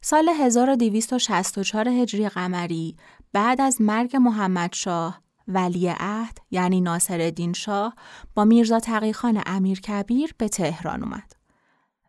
سال 0.00 0.28
1264 0.28 1.88
هجری 1.88 2.28
قمری 2.28 2.96
بعد 3.32 3.60
از 3.60 3.80
مرگ 3.80 4.16
محمد 4.16 4.72
شاه 4.72 5.20
ولی 5.48 5.88
عهد 5.88 6.38
یعنی 6.50 6.80
ناصر 6.80 7.52
شاه 7.56 7.94
با 8.34 8.44
میرزا 8.44 8.80
تقیخان 8.80 9.42
امیر 9.46 9.80
کبیر 9.80 10.34
به 10.38 10.48
تهران 10.48 11.02
اومد. 11.02 11.39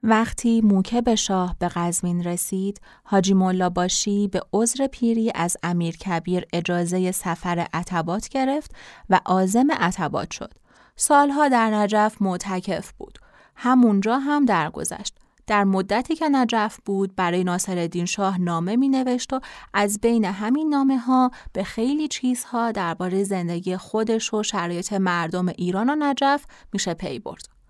وقتی 0.04 0.62
موکب 0.62 1.16
شاه 1.16 1.56
به 1.60 1.68
قزمین 1.68 2.24
رسید، 2.24 2.82
حاجی 3.04 3.34
مولا 3.34 3.70
باشی 3.70 4.28
به 4.28 4.42
عذر 4.54 4.88
پیری 4.88 5.32
از 5.36 5.58
امیر 5.64 5.98
کبیر 5.98 6.46
اجازه 6.54 7.12
سفر 7.12 7.68
عتبات 7.74 8.30
گرفت 8.30 8.76
و 9.10 9.20
آزم 9.26 9.72
عتبات 9.72 10.32
شد. 10.32 10.54
سالها 10.96 11.48
در 11.48 11.70
نجف 11.70 12.22
معتکف 12.22 12.92
بود. 12.92 13.20
همونجا 13.56 14.20
هم 14.20 14.46
درگذشت. 14.46 15.18
در 15.48 15.64
مدتی 15.64 16.16
که 16.16 16.30
نجف 16.30 16.80
بود 16.86 17.16
برای 17.16 17.44
ناصر 17.44 18.06
شاه 18.06 18.42
نامه 18.42 18.76
می 18.76 18.90
نوشت 18.90 19.34
و 19.34 19.40
از 19.74 20.00
بین 20.02 20.26
همین 20.26 20.70
نامه 20.70 20.98
ها 20.98 21.32
به 21.54 21.64
خیلی 21.64 22.08
چیزها 22.08 22.72
درباره 22.72 23.24
زندگی 23.24 23.78
خودش 23.78 24.34
و 24.34 24.44
شرایط 24.44 24.94
مردم 24.94 25.48
ایران 25.48 25.90
و 25.90 25.96
نجف 26.00 26.46
میشه 26.74 26.94
پی 26.94 27.20
برد. 27.20 27.61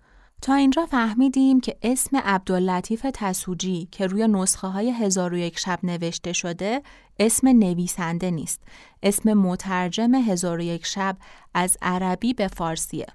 تا 0.42 0.54
اینجا 0.54 0.86
فهمیدیم 0.86 1.60
که 1.60 1.76
اسم 1.82 2.16
عبداللطیف 2.16 3.06
تسوجی 3.14 3.88
که 3.90 4.06
روی 4.06 4.28
نسخه 4.28 4.68
های 4.68 4.90
هزار 4.90 5.34
و 5.34 5.36
یک 5.36 5.58
شب 5.58 5.78
نوشته 5.82 6.32
شده 6.32 6.82
اسم 7.20 7.48
نویسنده 7.48 8.30
نیست. 8.30 8.60
اسم 9.02 9.32
مترجم 9.32 10.14
هزار 10.14 10.58
و 10.58 10.62
یک 10.62 10.86
شب 10.86 11.16
از 11.54 11.76
عربی 11.82 12.34
به 12.34 12.48
فارسیه. 12.48 13.06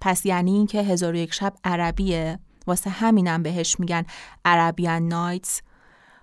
پس 0.00 0.26
یعنی 0.26 0.52
اینکه 0.52 0.82
هزار 0.82 1.12
و 1.12 1.16
یک 1.16 1.34
شب 1.34 1.54
عربیه 1.64 2.38
واسه 2.66 2.90
همینم 2.90 3.42
بهش 3.42 3.80
میگن 3.80 4.04
عربیان 4.44 5.08
نایتس 5.08 5.62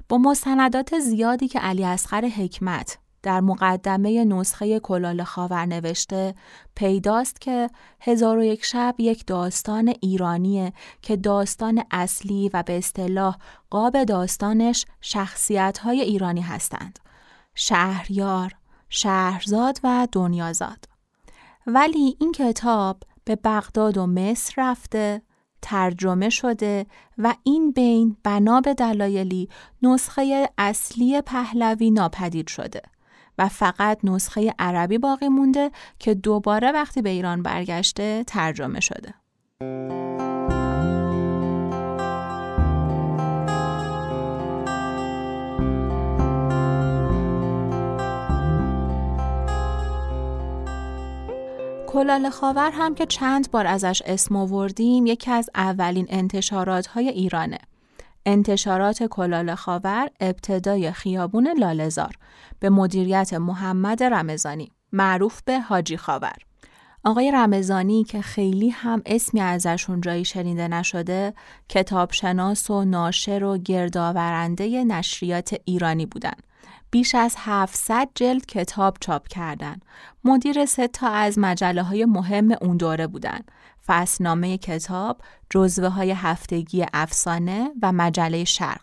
با 0.09 0.17
مستندات 0.17 0.99
زیادی 0.99 1.47
که 1.47 1.59
علی 1.59 1.83
اصغر 1.83 2.25
حکمت 2.25 2.97
در 3.23 3.41
مقدمه 3.41 4.25
نسخه 4.25 4.79
کلال 4.79 5.23
خاور 5.23 5.65
نوشته 5.65 6.35
پیداست 6.75 7.41
که 7.41 7.69
هزار 8.01 8.37
و 8.37 8.43
یک 8.43 8.65
شب 8.65 8.95
یک 8.99 9.25
داستان 9.25 9.93
ایرانیه 10.01 10.73
که 11.01 11.15
داستان 11.15 11.83
اصلی 11.91 12.49
و 12.53 12.63
به 12.63 12.77
اصطلاح 12.77 13.37
قاب 13.69 14.03
داستانش 14.03 14.85
شخصیت 15.01 15.77
های 15.77 16.01
ایرانی 16.01 16.41
هستند. 16.41 16.99
شهریار، 17.55 18.55
شهرزاد 18.89 19.79
و 19.83 20.07
دنیازاد. 20.11 20.85
ولی 21.67 22.17
این 22.19 22.31
کتاب 22.31 23.03
به 23.25 23.35
بغداد 23.35 23.97
و 23.97 24.07
مصر 24.07 24.53
رفته 24.57 25.21
ترجمه 25.61 26.29
شده 26.29 26.85
و 27.17 27.35
این 27.43 27.71
بین 27.71 28.17
بنا 28.23 28.61
به 28.61 28.73
دلایلی 28.73 29.49
نسخه 29.81 30.49
اصلی 30.57 31.21
پهلوی 31.21 31.91
ناپدید 31.91 32.47
شده 32.47 32.81
و 33.37 33.49
فقط 33.49 33.99
نسخه 34.03 34.53
عربی 34.59 34.97
باقی 34.97 35.27
مونده 35.27 35.71
که 35.99 36.13
دوباره 36.13 36.71
وقتی 36.71 37.01
به 37.01 37.09
ایران 37.09 37.43
برگشته 37.43 38.23
ترجمه 38.27 38.79
شده. 38.79 39.13
کلال 51.93 52.29
خاور 52.29 52.71
هم 52.73 52.95
که 52.95 53.05
چند 53.05 53.51
بار 53.51 53.67
ازش 53.67 54.01
اسم 54.05 54.35
آوردیم 54.35 55.05
یکی 55.05 55.31
از 55.31 55.49
اولین 55.55 56.05
انتشارات 56.09 56.87
های 56.87 57.09
ایرانه. 57.09 57.59
انتشارات 58.25 59.03
کلال 59.03 59.55
خاور 59.55 60.09
ابتدای 60.19 60.91
خیابون 60.91 61.47
لالزار 61.57 62.15
به 62.59 62.69
مدیریت 62.69 63.33
محمد 63.33 64.03
رمزانی 64.03 64.71
معروف 64.91 65.41
به 65.45 65.59
حاجی 65.59 65.97
خاور. 65.97 66.35
آقای 67.03 67.31
رمزانی 67.31 68.03
که 68.03 68.21
خیلی 68.21 68.69
هم 68.69 69.01
اسمی 69.05 69.41
ازشون 69.41 70.01
جایی 70.01 70.25
شنیده 70.25 70.67
نشده 70.67 71.33
کتابشناس 71.69 72.69
و 72.69 72.85
ناشر 72.85 73.43
و 73.43 73.57
گردآورنده 73.57 74.83
نشریات 74.83 75.55
ایرانی 75.65 76.05
بودن 76.05 76.35
بیش 76.93 77.15
از 77.15 77.35
700 77.37 78.09
جلد 78.15 78.45
کتاب 78.45 78.97
چاپ 78.99 79.27
کردن. 79.27 79.79
مدیر 80.23 80.65
سه 80.65 80.87
تا 80.87 81.07
از 81.07 81.39
مجله 81.39 81.83
های 81.83 82.05
مهم 82.05 82.51
اون 82.61 82.77
دوره 82.77 83.07
بودن. 83.07 83.39
فصلنامه 83.87 84.57
کتاب، 84.57 85.21
جزوه 85.49 85.87
های 85.87 86.11
هفتگی 86.11 86.85
افسانه 86.93 87.71
و 87.81 87.91
مجله 87.91 88.43
شرق. 88.43 88.81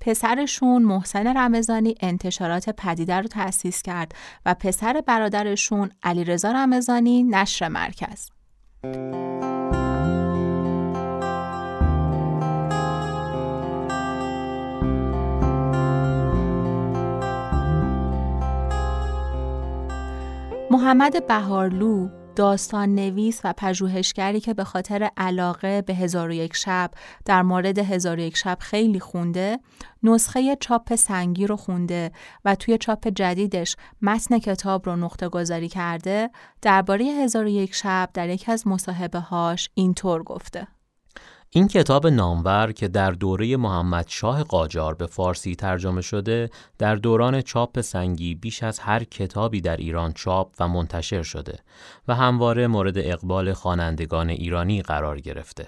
پسرشون 0.00 0.82
محسن 0.82 1.36
رمزانی 1.36 1.94
انتشارات 2.00 2.70
پدیده 2.70 3.14
رو 3.14 3.28
تأسیس 3.28 3.82
کرد 3.82 4.14
و 4.46 4.54
پسر 4.54 5.02
برادرشون 5.06 5.90
علیرضا 6.02 6.52
رمزانی 6.52 7.22
نشر 7.22 7.68
مرکز. 7.68 8.30
محمد 20.70 21.26
بهارلو 21.26 22.23
داستان 22.36 22.94
نویس 22.94 23.40
و 23.44 23.54
پژوهشگری 23.56 24.40
که 24.40 24.54
به 24.54 24.64
خاطر 24.64 25.10
علاقه 25.16 25.82
به 25.82 25.94
هزار 25.94 26.28
و 26.28 26.32
یک 26.32 26.56
شب 26.56 26.90
در 27.24 27.42
مورد 27.42 27.78
هزار 27.78 28.16
و 28.16 28.20
یک 28.20 28.36
شب 28.36 28.58
خیلی 28.60 29.00
خونده 29.00 29.58
نسخه 30.02 30.56
چاپ 30.60 30.94
سنگی 30.94 31.46
رو 31.46 31.56
خونده 31.56 32.12
و 32.44 32.54
توی 32.54 32.78
چاپ 32.78 33.08
جدیدش 33.08 33.76
متن 34.02 34.38
کتاب 34.38 34.86
رو 34.86 34.96
نقطه 34.96 35.28
گذاری 35.28 35.68
کرده 35.68 36.30
درباره 36.62 37.04
هزار 37.04 37.44
و 37.44 37.48
یک 37.48 37.74
شب 37.74 38.10
در 38.14 38.28
یکی 38.28 38.52
از 38.52 38.66
مصاحبه 38.66 39.18
هاش 39.18 39.70
اینطور 39.74 40.22
گفته. 40.22 40.66
این 41.56 41.68
کتاب 41.68 42.06
نامور 42.06 42.72
که 42.72 42.88
در 42.88 43.10
دوره 43.10 43.56
محمد 43.56 44.06
شاه 44.08 44.44
قاجار 44.44 44.94
به 44.94 45.06
فارسی 45.06 45.54
ترجمه 45.54 46.00
شده 46.00 46.50
در 46.78 46.94
دوران 46.94 47.42
چاپ 47.42 47.80
سنگی 47.80 48.34
بیش 48.34 48.62
از 48.62 48.78
هر 48.78 49.04
کتابی 49.04 49.60
در 49.60 49.76
ایران 49.76 50.12
چاپ 50.12 50.54
و 50.60 50.68
منتشر 50.68 51.22
شده 51.22 51.58
و 52.08 52.14
همواره 52.14 52.66
مورد 52.66 52.98
اقبال 52.98 53.52
خوانندگان 53.52 54.30
ایرانی 54.30 54.82
قرار 54.82 55.20
گرفته. 55.20 55.66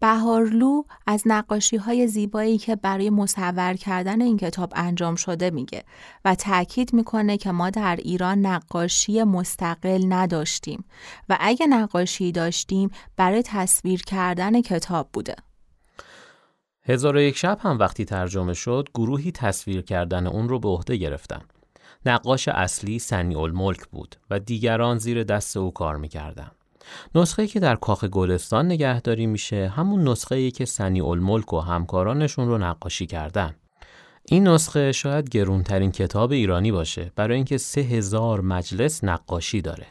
بهارلو 0.00 0.82
از 1.06 1.22
نقاشی 1.26 1.76
های 1.76 2.06
زیبایی 2.06 2.58
که 2.58 2.76
برای 2.76 3.10
مصور 3.10 3.74
کردن 3.74 4.20
این 4.20 4.36
کتاب 4.36 4.72
انجام 4.76 5.14
شده 5.14 5.50
میگه 5.50 5.84
و 6.24 6.34
تاکید 6.34 6.92
می‌کنه 6.92 7.36
که 7.36 7.52
ما 7.52 7.70
در 7.70 7.96
ایران 7.96 8.46
نقاشی 8.46 9.22
مستقل 9.22 10.04
نداشتیم 10.08 10.84
و 11.28 11.36
اگه 11.40 11.66
نقاشی 11.66 12.32
داشتیم 12.32 12.90
برای 13.16 13.42
تصویر 13.46 14.02
کردن 14.02 14.60
کتاب 14.60 15.08
بوده. 15.12 15.34
هزار 16.86 17.16
و 17.16 17.20
یک 17.20 17.36
شب 17.36 17.58
هم 17.60 17.78
وقتی 17.78 18.04
ترجمه 18.04 18.54
شد 18.54 18.88
گروهی 18.94 19.32
تصویر 19.32 19.82
کردن 19.82 20.26
اون 20.26 20.48
رو 20.48 20.58
به 20.58 20.68
عهده 20.68 20.96
گرفتن. 20.96 21.42
نقاش 22.06 22.48
اصلی 22.48 22.98
سنی 22.98 23.34
الملک 23.34 23.86
بود 23.86 24.16
و 24.30 24.38
دیگران 24.38 24.98
زیر 24.98 25.24
دست 25.24 25.56
او 25.56 25.70
کار 25.70 25.96
می‌کردن. 25.96 26.50
نسخه 27.14 27.46
که 27.46 27.60
در 27.60 27.76
کاخ 27.76 28.04
گلستان 28.04 28.66
نگهداری 28.66 29.26
میشه 29.26 29.72
همون 29.76 30.08
نسخه 30.08 30.34
ای 30.34 30.50
که 30.50 30.64
سنی 30.64 31.00
الملک 31.00 31.52
و 31.52 31.60
همکارانشون 31.60 32.48
رو 32.48 32.58
نقاشی 32.58 33.06
کردن. 33.06 33.54
این 34.28 34.48
نسخه 34.48 34.92
شاید 34.92 35.28
گرونترین 35.28 35.92
کتاب 35.92 36.32
ایرانی 36.32 36.72
باشه 36.72 37.12
برای 37.16 37.36
اینکه 37.36 37.58
سه 37.58 37.80
هزار 37.80 38.40
مجلس 38.40 39.04
نقاشی 39.04 39.60
داره. 39.60 39.86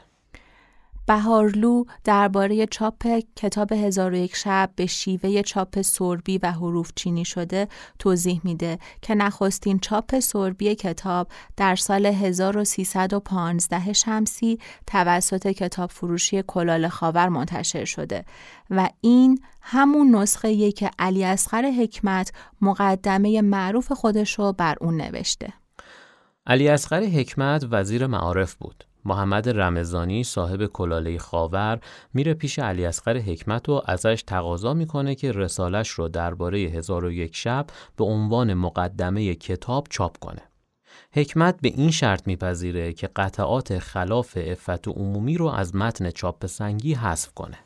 بهارلو 1.07 1.83
درباره 2.03 2.65
چاپ 2.65 3.07
کتاب 3.35 3.71
هزار 3.71 4.13
و 4.13 4.15
یک 4.15 4.35
شب 4.35 4.69
به 4.75 4.85
شیوه 4.85 5.41
چاپ 5.41 5.81
سربی 5.81 6.37
و 6.37 6.51
حروف 6.51 6.91
چینی 6.95 7.25
شده 7.25 7.67
توضیح 7.99 8.41
میده 8.43 8.79
که 9.01 9.15
نخستین 9.15 9.79
چاپ 9.79 10.19
سربی 10.19 10.75
کتاب 10.75 11.27
در 11.57 11.75
سال 11.75 12.05
1315 12.05 13.93
شمسی 13.93 14.59
توسط 14.87 15.47
کتاب 15.47 15.89
فروشی 15.89 16.43
کلال 16.47 16.87
خاور 16.87 17.29
منتشر 17.29 17.85
شده 17.85 18.25
و 18.69 18.89
این 19.01 19.39
همون 19.61 20.15
نسخه 20.15 20.71
که 20.71 20.91
علی 20.99 21.23
اصغر 21.23 21.71
حکمت 21.71 22.31
مقدمه 22.61 23.41
معروف 23.41 23.91
خودش 23.91 24.39
رو 24.39 24.53
بر 24.53 24.75
اون 24.81 25.01
نوشته. 25.01 25.53
علی 26.47 26.67
اصغر 26.69 27.03
حکمت 27.03 27.65
وزیر 27.71 28.07
معارف 28.07 28.55
بود. 28.55 28.83
محمد 29.05 29.49
رمزانی 29.49 30.23
صاحب 30.23 30.65
کلاله 30.65 31.17
خاور 31.17 31.79
میره 32.13 32.33
پیش 32.33 32.59
علی 32.59 32.85
اصغر 32.85 33.17
حکمت 33.17 33.69
و 33.69 33.81
ازش 33.85 34.23
تقاضا 34.27 34.73
می‌کنه 34.73 35.15
که 35.15 35.31
رسالش 35.31 35.89
رو 35.89 36.07
درباره 36.07 36.57
هزار 36.59 37.05
و 37.05 37.11
یک 37.11 37.35
شب 37.35 37.65
به 37.97 38.03
عنوان 38.03 38.53
مقدمه 38.53 39.35
کتاب 39.35 39.87
چاپ 39.89 40.17
کنه. 40.17 40.41
حکمت 41.13 41.61
به 41.61 41.69
این 41.69 41.91
شرط 41.91 42.27
میپذیره 42.27 42.93
که 42.93 43.09
قطعات 43.15 43.79
خلاف 43.79 44.37
افت 44.41 44.87
عمومی 44.87 45.37
رو 45.37 45.47
از 45.47 45.75
متن 45.75 46.11
چاپ 46.11 46.45
سنگی 46.45 46.93
حذف 46.93 47.33
کنه. 47.33 47.57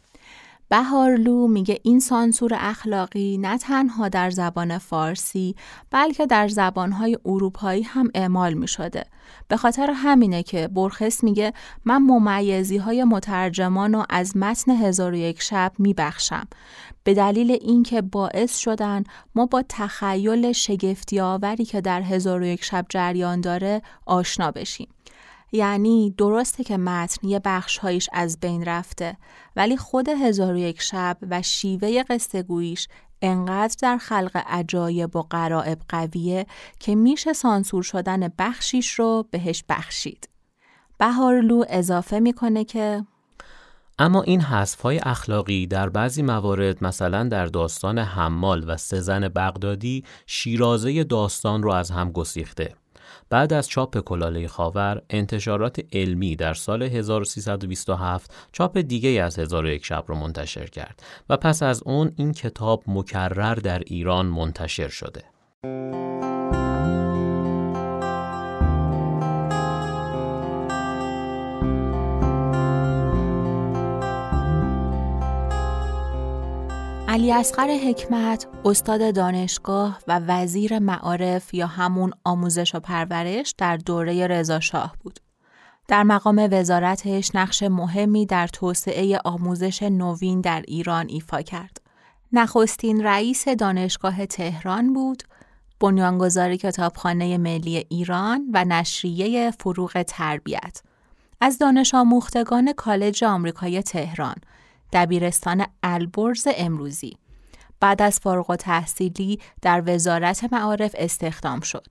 بهارلو 0.69 1.47
میگه 1.47 1.79
این 1.83 1.99
سانسور 1.99 2.51
اخلاقی 2.59 3.37
نه 3.37 3.57
تنها 3.57 4.09
در 4.09 4.29
زبان 4.29 4.77
فارسی 4.77 5.55
بلکه 5.91 6.25
در 6.25 6.47
زبانهای 6.47 7.17
اروپایی 7.25 7.81
هم 7.81 8.09
اعمال 8.15 8.53
می. 8.53 8.67
به 9.47 9.57
خاطر 9.57 9.91
همینه 9.91 10.43
که 10.43 10.67
برخس 10.67 11.23
میگه 11.23 11.53
من 11.85 11.97
ممیزی 11.97 12.77
های 12.77 13.03
مترجمان 13.03 13.93
رو 13.93 14.05
از 14.09 14.37
متن 14.37 14.71
هزار 14.71 15.11
و 15.11 15.15
یک 15.15 15.41
شب 15.41 15.71
می 15.79 15.93
بخشم. 15.93 16.47
به 17.03 17.13
دلیل 17.13 17.51
اینکه 17.51 18.01
باعث 18.01 18.57
شدن 18.57 19.03
ما 19.35 19.45
با 19.45 19.63
تخیل 19.69 20.51
شگفتی 20.51 21.19
آوری 21.19 21.65
که 21.65 21.81
در 21.81 22.01
هزار 22.01 22.41
و 22.41 22.45
یک 22.45 22.63
شب 22.63 22.85
جریان 22.89 23.41
داره 23.41 23.81
آشنا 24.05 24.51
بشیم. 24.51 24.87
یعنی 25.51 26.13
درسته 26.17 26.63
که 26.63 26.77
متن 26.77 27.27
یه 27.27 27.41
بخشهایش 27.45 28.09
از 28.13 28.39
بین 28.39 28.65
رفته 28.65 29.17
ولی 29.55 29.77
خود 29.77 30.09
هزار 30.09 30.53
و 30.53 30.57
یک 30.57 30.81
شب 30.81 31.17
و 31.29 31.41
شیوه 31.41 32.03
قصه 32.03 32.43
گویش 32.43 32.87
انقدر 33.21 33.75
در 33.81 33.97
خلق 33.97 34.43
عجایب 34.47 35.15
و 35.15 35.21
قرائب 35.21 35.79
قویه 35.89 36.45
که 36.79 36.95
میشه 36.95 37.33
سانسور 37.33 37.83
شدن 37.83 38.33
بخشیش 38.37 38.91
رو 38.91 39.25
بهش 39.31 39.63
بخشید. 39.69 40.29
بهارلو 40.97 41.63
اضافه 41.69 42.19
می‌کنه 42.19 42.63
که 42.63 43.05
اما 43.99 44.21
این 44.21 44.41
حذف 44.41 44.81
های 44.81 44.99
اخلاقی 45.03 45.67
در 45.67 45.89
بعضی 45.89 46.21
موارد 46.21 46.83
مثلا 46.83 47.23
در 47.23 47.45
داستان 47.45 47.99
حمال 47.99 48.63
و 48.67 48.77
سزن 48.77 49.27
بغدادی 49.27 50.03
شیرازه 50.25 51.03
داستان 51.03 51.63
رو 51.63 51.71
از 51.71 51.91
هم 51.91 52.11
گسیخته. 52.11 52.75
بعد 53.29 53.53
از 53.53 53.69
چاپ 53.69 53.99
کلاله 53.99 54.47
خاور 54.47 55.01
انتشارات 55.09 55.81
علمی 55.93 56.35
در 56.35 56.53
سال 56.53 56.83
1327 56.83 58.33
چاپ 58.51 58.77
دیگه 58.77 59.09
از 59.09 59.39
هزار 59.39 59.65
و 59.65 59.69
یک 59.69 59.85
شب 59.85 60.03
رو 60.07 60.15
منتشر 60.15 60.65
کرد 60.65 61.03
و 61.29 61.37
پس 61.37 61.63
از 61.63 61.83
اون 61.85 62.11
این 62.15 62.33
کتاب 62.33 62.83
مکرر 62.87 63.55
در 63.55 63.79
ایران 63.79 64.25
منتشر 64.25 64.87
شده. 64.87 65.23
علی 77.17 77.31
اصغر 77.31 77.67
حکمت 77.69 78.47
استاد 78.65 79.15
دانشگاه 79.15 79.99
و 80.07 80.19
وزیر 80.19 80.79
معارف 80.79 81.53
یا 81.53 81.67
همون 81.67 82.11
آموزش 82.23 82.75
و 82.75 82.79
پرورش 82.79 83.53
در 83.57 83.77
دوره 83.77 84.27
رضا 84.27 84.59
شاه 84.59 84.95
بود. 85.03 85.19
در 85.87 86.03
مقام 86.03 86.47
وزارتش 86.51 87.31
نقش 87.35 87.63
مهمی 87.63 88.25
در 88.25 88.47
توسعه 88.47 89.19
آموزش 89.25 89.83
نوین 89.83 90.41
در 90.41 90.63
ایران 90.67 91.05
ایفا 91.09 91.41
کرد. 91.41 91.81
نخستین 92.33 93.03
رئیس 93.03 93.47
دانشگاه 93.47 94.25
تهران 94.25 94.93
بود، 94.93 95.23
بنیانگذار 95.79 96.55
کتابخانه 96.55 97.37
ملی 97.37 97.85
ایران 97.89 98.47
و 98.53 98.65
نشریه 98.65 99.51
فروغ 99.51 100.01
تربیت. 100.01 100.81
از 101.41 101.57
دانش 101.57 101.93
آموختگان 101.93 102.73
کالج 102.73 103.23
آمریکای 103.23 103.81
تهران، 103.81 104.35
دبیرستان 104.93 105.65
البرز 105.83 106.47
امروزی. 106.57 107.17
بعد 107.79 108.01
از 108.01 108.19
فارغ 108.19 108.55
تحصیلی 108.55 109.39
در 109.61 109.83
وزارت 109.85 110.53
معارف 110.53 110.95
استخدام 110.97 111.59
شد. 111.59 111.87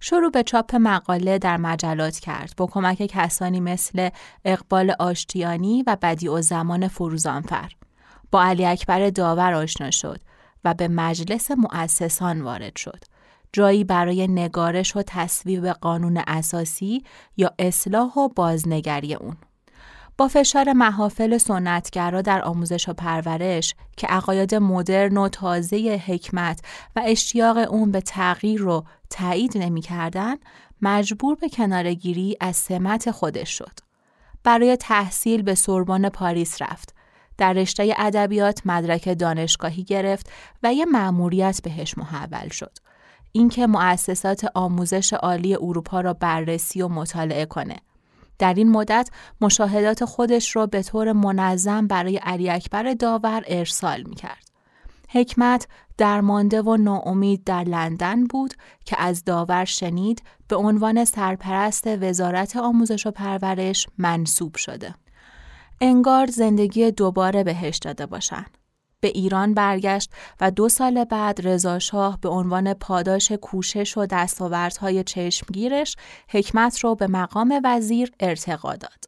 شروع 0.00 0.30
به 0.30 0.42
چاپ 0.42 0.74
مقاله 0.74 1.38
در 1.38 1.56
مجلات 1.56 2.18
کرد 2.18 2.54
با 2.56 2.66
کمک 2.66 3.06
کسانی 3.06 3.60
مثل 3.60 4.08
اقبال 4.44 4.94
آشتیانی 4.98 5.84
و 5.86 5.96
بدی 6.02 6.28
و 6.28 6.40
زمان 6.40 6.88
فروزانفر. 6.88 7.72
با 8.32 8.42
علی 8.42 8.66
اکبر 8.66 9.10
داور 9.10 9.54
آشنا 9.54 9.90
شد 9.90 10.20
و 10.64 10.74
به 10.74 10.88
مجلس 10.88 11.50
مؤسسان 11.50 12.42
وارد 12.42 12.76
شد. 12.76 13.04
جایی 13.52 13.84
برای 13.84 14.26
نگارش 14.28 14.96
و 14.96 15.02
تصویب 15.06 15.66
قانون 15.66 16.22
اساسی 16.26 17.04
یا 17.36 17.50
اصلاح 17.58 18.12
و 18.18 18.28
بازنگری 18.28 19.14
اون. 19.14 19.36
با 20.20 20.28
فشار 20.28 20.72
محافل 20.72 21.38
سنتگرا 21.38 22.22
در 22.22 22.42
آموزش 22.42 22.88
و 22.88 22.92
پرورش 22.92 23.74
که 23.96 24.06
عقاید 24.06 24.54
مدرن 24.54 25.16
و 25.16 25.28
تازه 25.28 26.02
حکمت 26.06 26.60
و 26.96 27.02
اشتیاق 27.04 27.72
اون 27.72 27.90
به 27.90 28.00
تغییر 28.00 28.60
رو 28.60 28.84
تایید 29.10 29.58
نمی‌کردن 29.58 30.36
مجبور 30.82 31.34
به 31.34 31.48
کنارگیری 31.48 32.36
از 32.40 32.56
سمت 32.56 33.10
خودش 33.10 33.58
شد. 33.58 33.78
برای 34.44 34.76
تحصیل 34.76 35.42
به 35.42 35.54
سوربن 35.54 36.08
پاریس 36.08 36.62
رفت. 36.62 36.94
در 37.38 37.52
رشته 37.52 37.94
ادبیات 37.98 38.62
مدرک 38.64 39.18
دانشگاهی 39.18 39.84
گرفت 39.84 40.30
و 40.62 40.74
یه 40.74 40.84
مأموریت 40.84 41.60
بهش 41.64 41.98
محول 41.98 42.48
شد. 42.48 42.78
اینکه 43.32 43.66
مؤسسات 43.66 44.46
آموزش 44.54 45.12
عالی 45.12 45.54
اروپا 45.54 46.00
را 46.00 46.12
بررسی 46.12 46.82
و 46.82 46.88
مطالعه 46.88 47.46
کنه. 47.46 47.76
در 48.40 48.54
این 48.54 48.70
مدت 48.70 49.10
مشاهدات 49.40 50.04
خودش 50.04 50.56
را 50.56 50.66
به 50.66 50.82
طور 50.82 51.12
منظم 51.12 51.86
برای 51.86 52.16
علی 52.16 52.50
اکبر 52.50 52.94
داور 52.94 53.42
ارسال 53.46 54.02
می 54.02 54.14
کرد. 54.14 54.50
حکمت 55.08 55.66
درمانده 55.98 56.62
و 56.62 56.76
ناامید 56.76 57.44
در 57.44 57.64
لندن 57.64 58.24
بود 58.24 58.54
که 58.84 58.96
از 58.98 59.24
داور 59.24 59.64
شنید 59.64 60.22
به 60.48 60.56
عنوان 60.56 61.04
سرپرست 61.04 61.86
وزارت 61.86 62.56
آموزش 62.56 63.06
و 63.06 63.10
پرورش 63.10 63.86
منصوب 63.98 64.56
شده. 64.56 64.94
انگار 65.80 66.26
زندگی 66.26 66.90
دوباره 66.90 67.44
بهش 67.44 67.76
داده 67.76 68.06
باشند. 68.06 68.59
به 69.00 69.08
ایران 69.08 69.54
برگشت 69.54 70.12
و 70.40 70.50
دو 70.50 70.68
سال 70.68 71.04
بعد 71.04 71.46
رضاشاه 71.48 72.18
به 72.20 72.28
عنوان 72.28 72.74
پاداش 72.74 73.32
کوشش 73.32 73.98
و 73.98 74.06
دستاوردهای 74.06 75.04
چشمگیرش 75.04 75.96
حکمت 76.28 76.78
رو 76.78 76.94
به 76.94 77.06
مقام 77.06 77.60
وزیر 77.64 78.12
ارتقا 78.20 78.76
داد. 78.76 79.04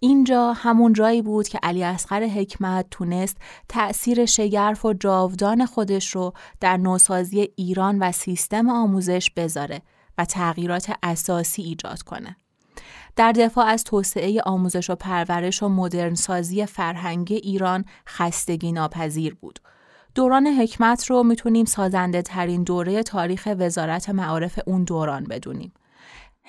اینجا 0.00 0.52
همون 0.52 0.92
جایی 0.92 1.22
بود 1.22 1.48
که 1.48 1.58
علی 1.62 1.84
اصغر 1.84 2.26
حکمت 2.26 2.86
تونست 2.90 3.36
تأثیر 3.68 4.26
شگرف 4.26 4.84
و 4.84 4.92
جاودان 4.92 5.66
خودش 5.66 6.16
رو 6.16 6.32
در 6.60 6.76
نوسازی 6.76 7.48
ایران 7.56 7.98
و 7.98 8.12
سیستم 8.12 8.68
آموزش 8.68 9.30
بذاره 9.36 9.82
و 10.18 10.24
تغییرات 10.24 10.92
اساسی 11.02 11.62
ایجاد 11.62 12.02
کنه. 12.02 12.36
در 13.18 13.32
دفاع 13.32 13.66
از 13.66 13.84
توسعه 13.84 14.40
آموزش 14.46 14.90
و 14.90 14.94
پرورش 14.94 15.62
و 15.62 15.68
مدرنسازی 15.68 16.66
فرهنگی 16.66 17.34
ایران 17.34 17.84
خستگی 18.06 18.72
ناپذیر 18.72 19.34
بود. 19.34 19.58
دوران 20.14 20.46
حکمت 20.46 21.06
رو 21.06 21.22
می‌تونیم 21.22 21.64
سازنده 21.64 22.22
ترین 22.22 22.62
دوره 22.62 23.02
تاریخ 23.02 23.48
وزارت 23.58 24.10
معارف 24.10 24.58
اون 24.66 24.84
دوران 24.84 25.24
بدونیم. 25.24 25.72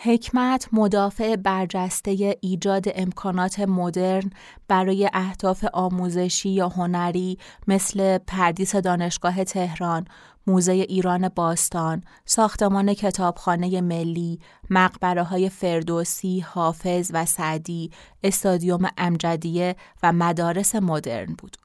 حکمت 0.02 0.70
مدافع 0.72 1.36
برجسته 1.36 2.38
ایجاد 2.42 2.86
امکانات 2.96 3.60
مدرن 3.60 4.30
برای 4.68 5.10
اهداف 5.14 5.66
آموزشی 5.74 6.50
یا 6.50 6.70
هنری 6.70 7.38
مثل 7.68 8.18
پردیس 8.18 8.76
دانشگاه 8.76 9.44
تهران، 9.44 10.06
موزه 10.48 10.72
ایران 10.72 11.30
باستان، 11.30 12.04
ساختمان 12.26 12.94
کتابخانه 12.94 13.82
ملی، 13.82 14.40
مقبره 14.70 15.24
های 15.24 15.50
فردوسی، 15.50 16.40
حافظ 16.40 17.12
و 17.14 17.26
سعدی، 17.26 17.92
استادیوم 18.24 18.88
امجدیه 18.98 19.76
و 20.04 20.14
مدارس 20.14 20.76
مدرن 20.76 21.36
بود. 21.38 21.58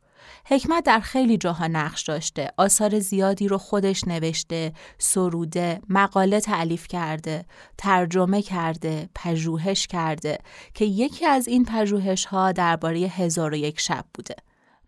حکمت 0.47 0.85
در 0.85 1.01
خیلی 1.01 1.37
جاها 1.37 1.67
نقش 1.67 2.03
داشته، 2.03 2.53
آثار 2.57 2.99
زیادی 2.99 3.49
رو 3.49 3.59
خودش 3.59 4.05
نوشته، 4.07 4.73
سروده، 4.99 5.81
مقاله 5.89 6.41
تعلیف 6.41 6.89
کرده، 6.89 7.45
ترجمه 7.79 8.43
کرده، 8.43 9.09
پژوهش 9.15 9.87
کرده 9.87 10.39
که 10.75 10.85
یکی 10.85 11.27
از 11.27 11.49
این 11.49 11.65
پژوهش 11.65 12.25
ها 12.25 12.53
درباره 12.53 12.99
هزار 12.99 13.53
و 13.53 13.57
یک 13.57 13.81
شب 13.81 14.05
بوده. 14.15 14.35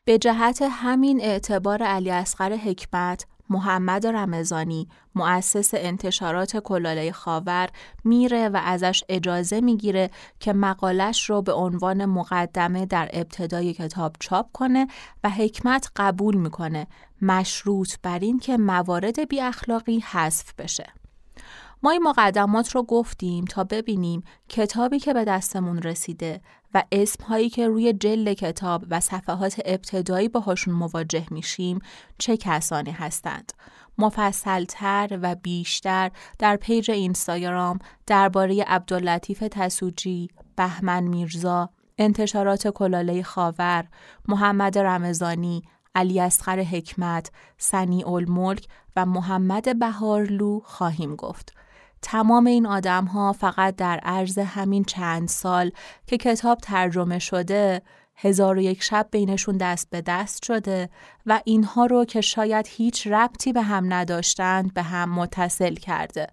به 0.04 0.18
جهت 0.18 0.62
همین 0.70 1.20
اعتبار 1.20 1.82
علی 1.82 2.10
اصغر 2.10 2.56
حکمت 2.56 3.26
محمد 3.50 4.06
رمضانی 4.06 4.88
مؤسس 5.14 5.70
انتشارات 5.74 6.56
کلاله 6.56 7.12
خاور 7.12 7.68
میره 8.04 8.48
و 8.48 8.60
ازش 8.64 9.04
اجازه 9.08 9.60
می‌گیره 9.60 10.10
که 10.40 10.52
مقالش 10.52 11.30
رو 11.30 11.42
به 11.42 11.52
عنوان 11.52 12.04
مقدمه 12.04 12.86
در 12.86 13.10
ابتدای 13.12 13.74
کتاب 13.74 14.16
چاپ 14.20 14.46
کنه 14.52 14.86
و 15.24 15.30
حکمت 15.30 15.90
قبول 15.96 16.36
می‌کنه 16.36 16.86
مشروط 17.22 17.94
بر 18.02 18.18
این 18.18 18.38
که 18.38 18.56
موارد 18.56 19.28
بی 19.28 19.40
اخلاقی 19.40 19.98
حذف 19.98 20.54
بشه. 20.54 20.86
ما 21.82 21.90
این 21.90 22.02
مقدمات 22.02 22.70
رو 22.70 22.82
گفتیم 22.82 23.44
تا 23.44 23.64
ببینیم 23.64 24.22
کتابی 24.48 24.98
که 24.98 25.14
به 25.14 25.24
دستمون 25.24 25.82
رسیده 25.82 26.40
و 26.74 26.82
اسمهایی 26.92 27.50
که 27.50 27.68
روی 27.68 27.92
جل 27.92 28.34
کتاب 28.34 28.84
و 28.90 29.00
صفحات 29.00 29.60
ابتدایی 29.64 30.28
باهاشون 30.28 30.74
مواجه 30.74 31.26
میشیم 31.30 31.78
چه 32.18 32.36
کسانی 32.36 32.90
هستند. 32.90 33.52
مفصلتر 33.98 35.18
و 35.22 35.34
بیشتر 35.34 36.10
در 36.38 36.56
پیج 36.56 36.90
اینستاگرام 36.90 37.78
درباره 38.06 38.62
عبداللطیف 38.62 39.44
تسوجی، 39.50 40.30
بهمن 40.56 41.02
میرزا، 41.02 41.70
انتشارات 41.98 42.68
کلاله 42.68 43.22
خاور، 43.22 43.84
محمد 44.28 44.78
رمضانی، 44.78 45.62
علی 45.94 46.20
اصغر 46.20 46.60
حکمت، 46.62 47.30
سنی 47.58 48.04
الملک 48.04 48.66
و 48.96 49.06
محمد 49.06 49.78
بهارلو 49.78 50.60
خواهیم 50.64 51.16
گفت. 51.16 51.55
تمام 52.08 52.46
این 52.46 52.66
آدم 52.66 53.04
ها 53.04 53.32
فقط 53.32 53.76
در 53.76 54.00
عرض 54.02 54.38
همین 54.38 54.84
چند 54.84 55.28
سال 55.28 55.70
که 56.06 56.16
کتاب 56.16 56.58
ترجمه 56.58 57.18
شده 57.18 57.82
هزار 58.16 58.58
و 58.58 58.60
یک 58.60 58.82
شب 58.82 59.08
بینشون 59.10 59.56
دست 59.56 59.90
به 59.90 60.00
دست 60.00 60.44
شده 60.44 60.88
و 61.26 61.40
اینها 61.44 61.86
رو 61.86 62.04
که 62.04 62.20
شاید 62.20 62.66
هیچ 62.68 63.06
ربطی 63.06 63.52
به 63.52 63.62
هم 63.62 63.92
نداشتند 63.92 64.74
به 64.74 64.82
هم 64.82 65.14
متصل 65.14 65.74
کرده. 65.74 66.26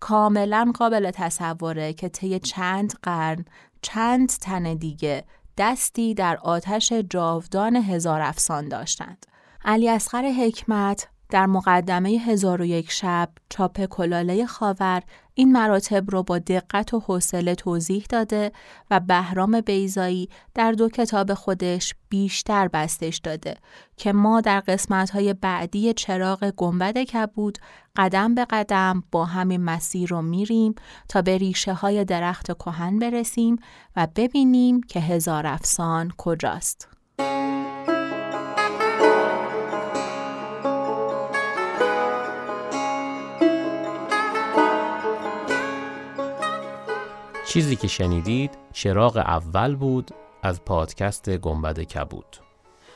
کاملا 0.00 0.72
قابل 0.74 1.10
تصوره 1.10 1.92
که 1.92 2.08
طی 2.08 2.38
چند 2.38 2.92
قرن 3.02 3.44
چند 3.82 4.28
تن 4.28 4.74
دیگه 4.74 5.24
دستی 5.58 6.14
در 6.14 6.36
آتش 6.36 6.92
جاودان 6.92 7.76
هزار 7.76 8.20
افسان 8.20 8.68
داشتند. 8.68 9.26
علی 9.64 9.88
اصغر 9.88 10.24
حکمت 10.24 11.08
در 11.32 11.46
مقدمه 11.46 12.10
هزار 12.10 12.62
و 12.62 12.64
یک 12.64 12.90
شب 12.90 13.28
چاپ 13.48 13.84
کلاله 13.84 14.46
خاور 14.46 15.02
این 15.34 15.52
مراتب 15.52 16.10
رو 16.10 16.22
با 16.22 16.38
دقت 16.38 16.94
و 16.94 17.00
حوصله 17.00 17.54
توضیح 17.54 18.04
داده 18.08 18.52
و 18.90 19.00
بهرام 19.00 19.60
بیزایی 19.60 20.28
در 20.54 20.72
دو 20.72 20.88
کتاب 20.88 21.34
خودش 21.34 21.94
بیشتر 22.08 22.68
بستش 22.68 23.18
داده 23.18 23.56
که 23.96 24.12
ما 24.12 24.40
در 24.40 24.60
قسمتهای 24.60 25.34
بعدی 25.34 25.92
چراغ 25.92 26.52
گنبد 26.56 26.98
کبود 26.98 27.58
قدم 27.96 28.34
به 28.34 28.46
قدم 28.50 29.04
با 29.10 29.24
همین 29.24 29.64
مسیر 29.64 30.10
رو 30.10 30.22
میریم 30.22 30.74
تا 31.08 31.22
به 31.22 31.38
ریشه 31.38 31.74
های 31.74 32.04
درخت 32.04 32.46
کهن 32.58 32.98
برسیم 32.98 33.56
و 33.96 34.08
ببینیم 34.16 34.80
که 34.80 35.00
هزار 35.00 35.46
افسان 35.46 36.12
کجاست. 36.18 36.88
چیزی 47.52 47.76
که 47.76 47.88
شنیدید 47.88 48.58
چراغ 48.72 49.16
اول 49.16 49.76
بود 49.76 50.10
از 50.42 50.64
پادکست 50.64 51.30
گنبد 51.30 51.80
کبود 51.80 52.36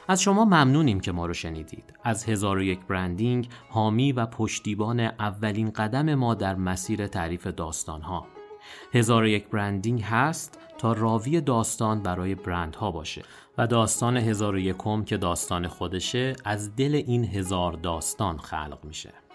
از 0.09 0.23
شما 0.23 0.45
ممنونیم 0.45 1.01
که 1.01 1.13
ما 1.13 1.27
رو 1.27 1.35
شنیدید. 1.35 1.95
از 2.03 2.25
هزار 2.25 2.59
و 2.59 2.63
یک 2.63 2.81
برندینگ 2.81 3.49
حامی 3.69 4.13
و 4.13 4.27
پشتیبان 4.27 5.01
اولین 5.01 5.71
قدم 5.71 6.15
ما 6.15 6.35
در 6.35 6.55
مسیر 6.55 7.07
تعریف 7.07 7.47
داستانها. 7.47 8.27
هزار 8.95 9.23
و 9.23 9.27
یک 9.27 9.49
برندینگ 9.49 10.03
هست 10.03 10.59
تا 10.79 10.93
راوی 10.93 11.41
داستان 11.41 12.03
برای 12.03 12.35
برندها 12.35 12.91
باشه 12.91 13.23
و 13.59 13.67
داستان 13.67 14.17
هزار 14.17 14.55
و 14.55 14.59
یکم 14.59 15.05
که 15.05 15.17
داستان 15.17 15.69
خودشه 15.69 16.37
از 16.45 16.77
دل 16.77 17.03
این 17.07 17.25
هزار 17.25 17.73
داستان 17.73 18.39
خلق 18.39 18.79
میشه. 18.85 19.26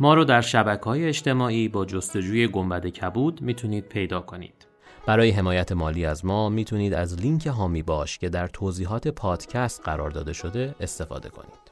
ما 0.00 0.14
رو 0.14 0.24
در 0.24 0.40
شبکه 0.40 0.84
های 0.84 1.04
اجتماعی 1.08 1.68
با 1.68 1.84
جستجوی 1.84 2.48
گنبد 2.48 2.86
کبود 2.86 3.42
می‌تونید 3.42 3.84
پیدا 3.84 4.20
کنید. 4.20 4.66
برای 5.06 5.30
حمایت 5.30 5.72
مالی 5.72 6.04
از 6.06 6.24
ما 6.24 6.48
می‌تونید 6.48 6.94
از 6.94 7.20
لینک 7.20 7.46
هامی 7.46 7.82
باش 7.82 8.18
که 8.18 8.28
در 8.28 8.46
توضیحات 8.46 9.08
پادکست 9.08 9.82
قرار 9.84 10.10
داده 10.10 10.32
شده 10.32 10.74
استفاده 10.80 11.28
کنید. 11.28 11.67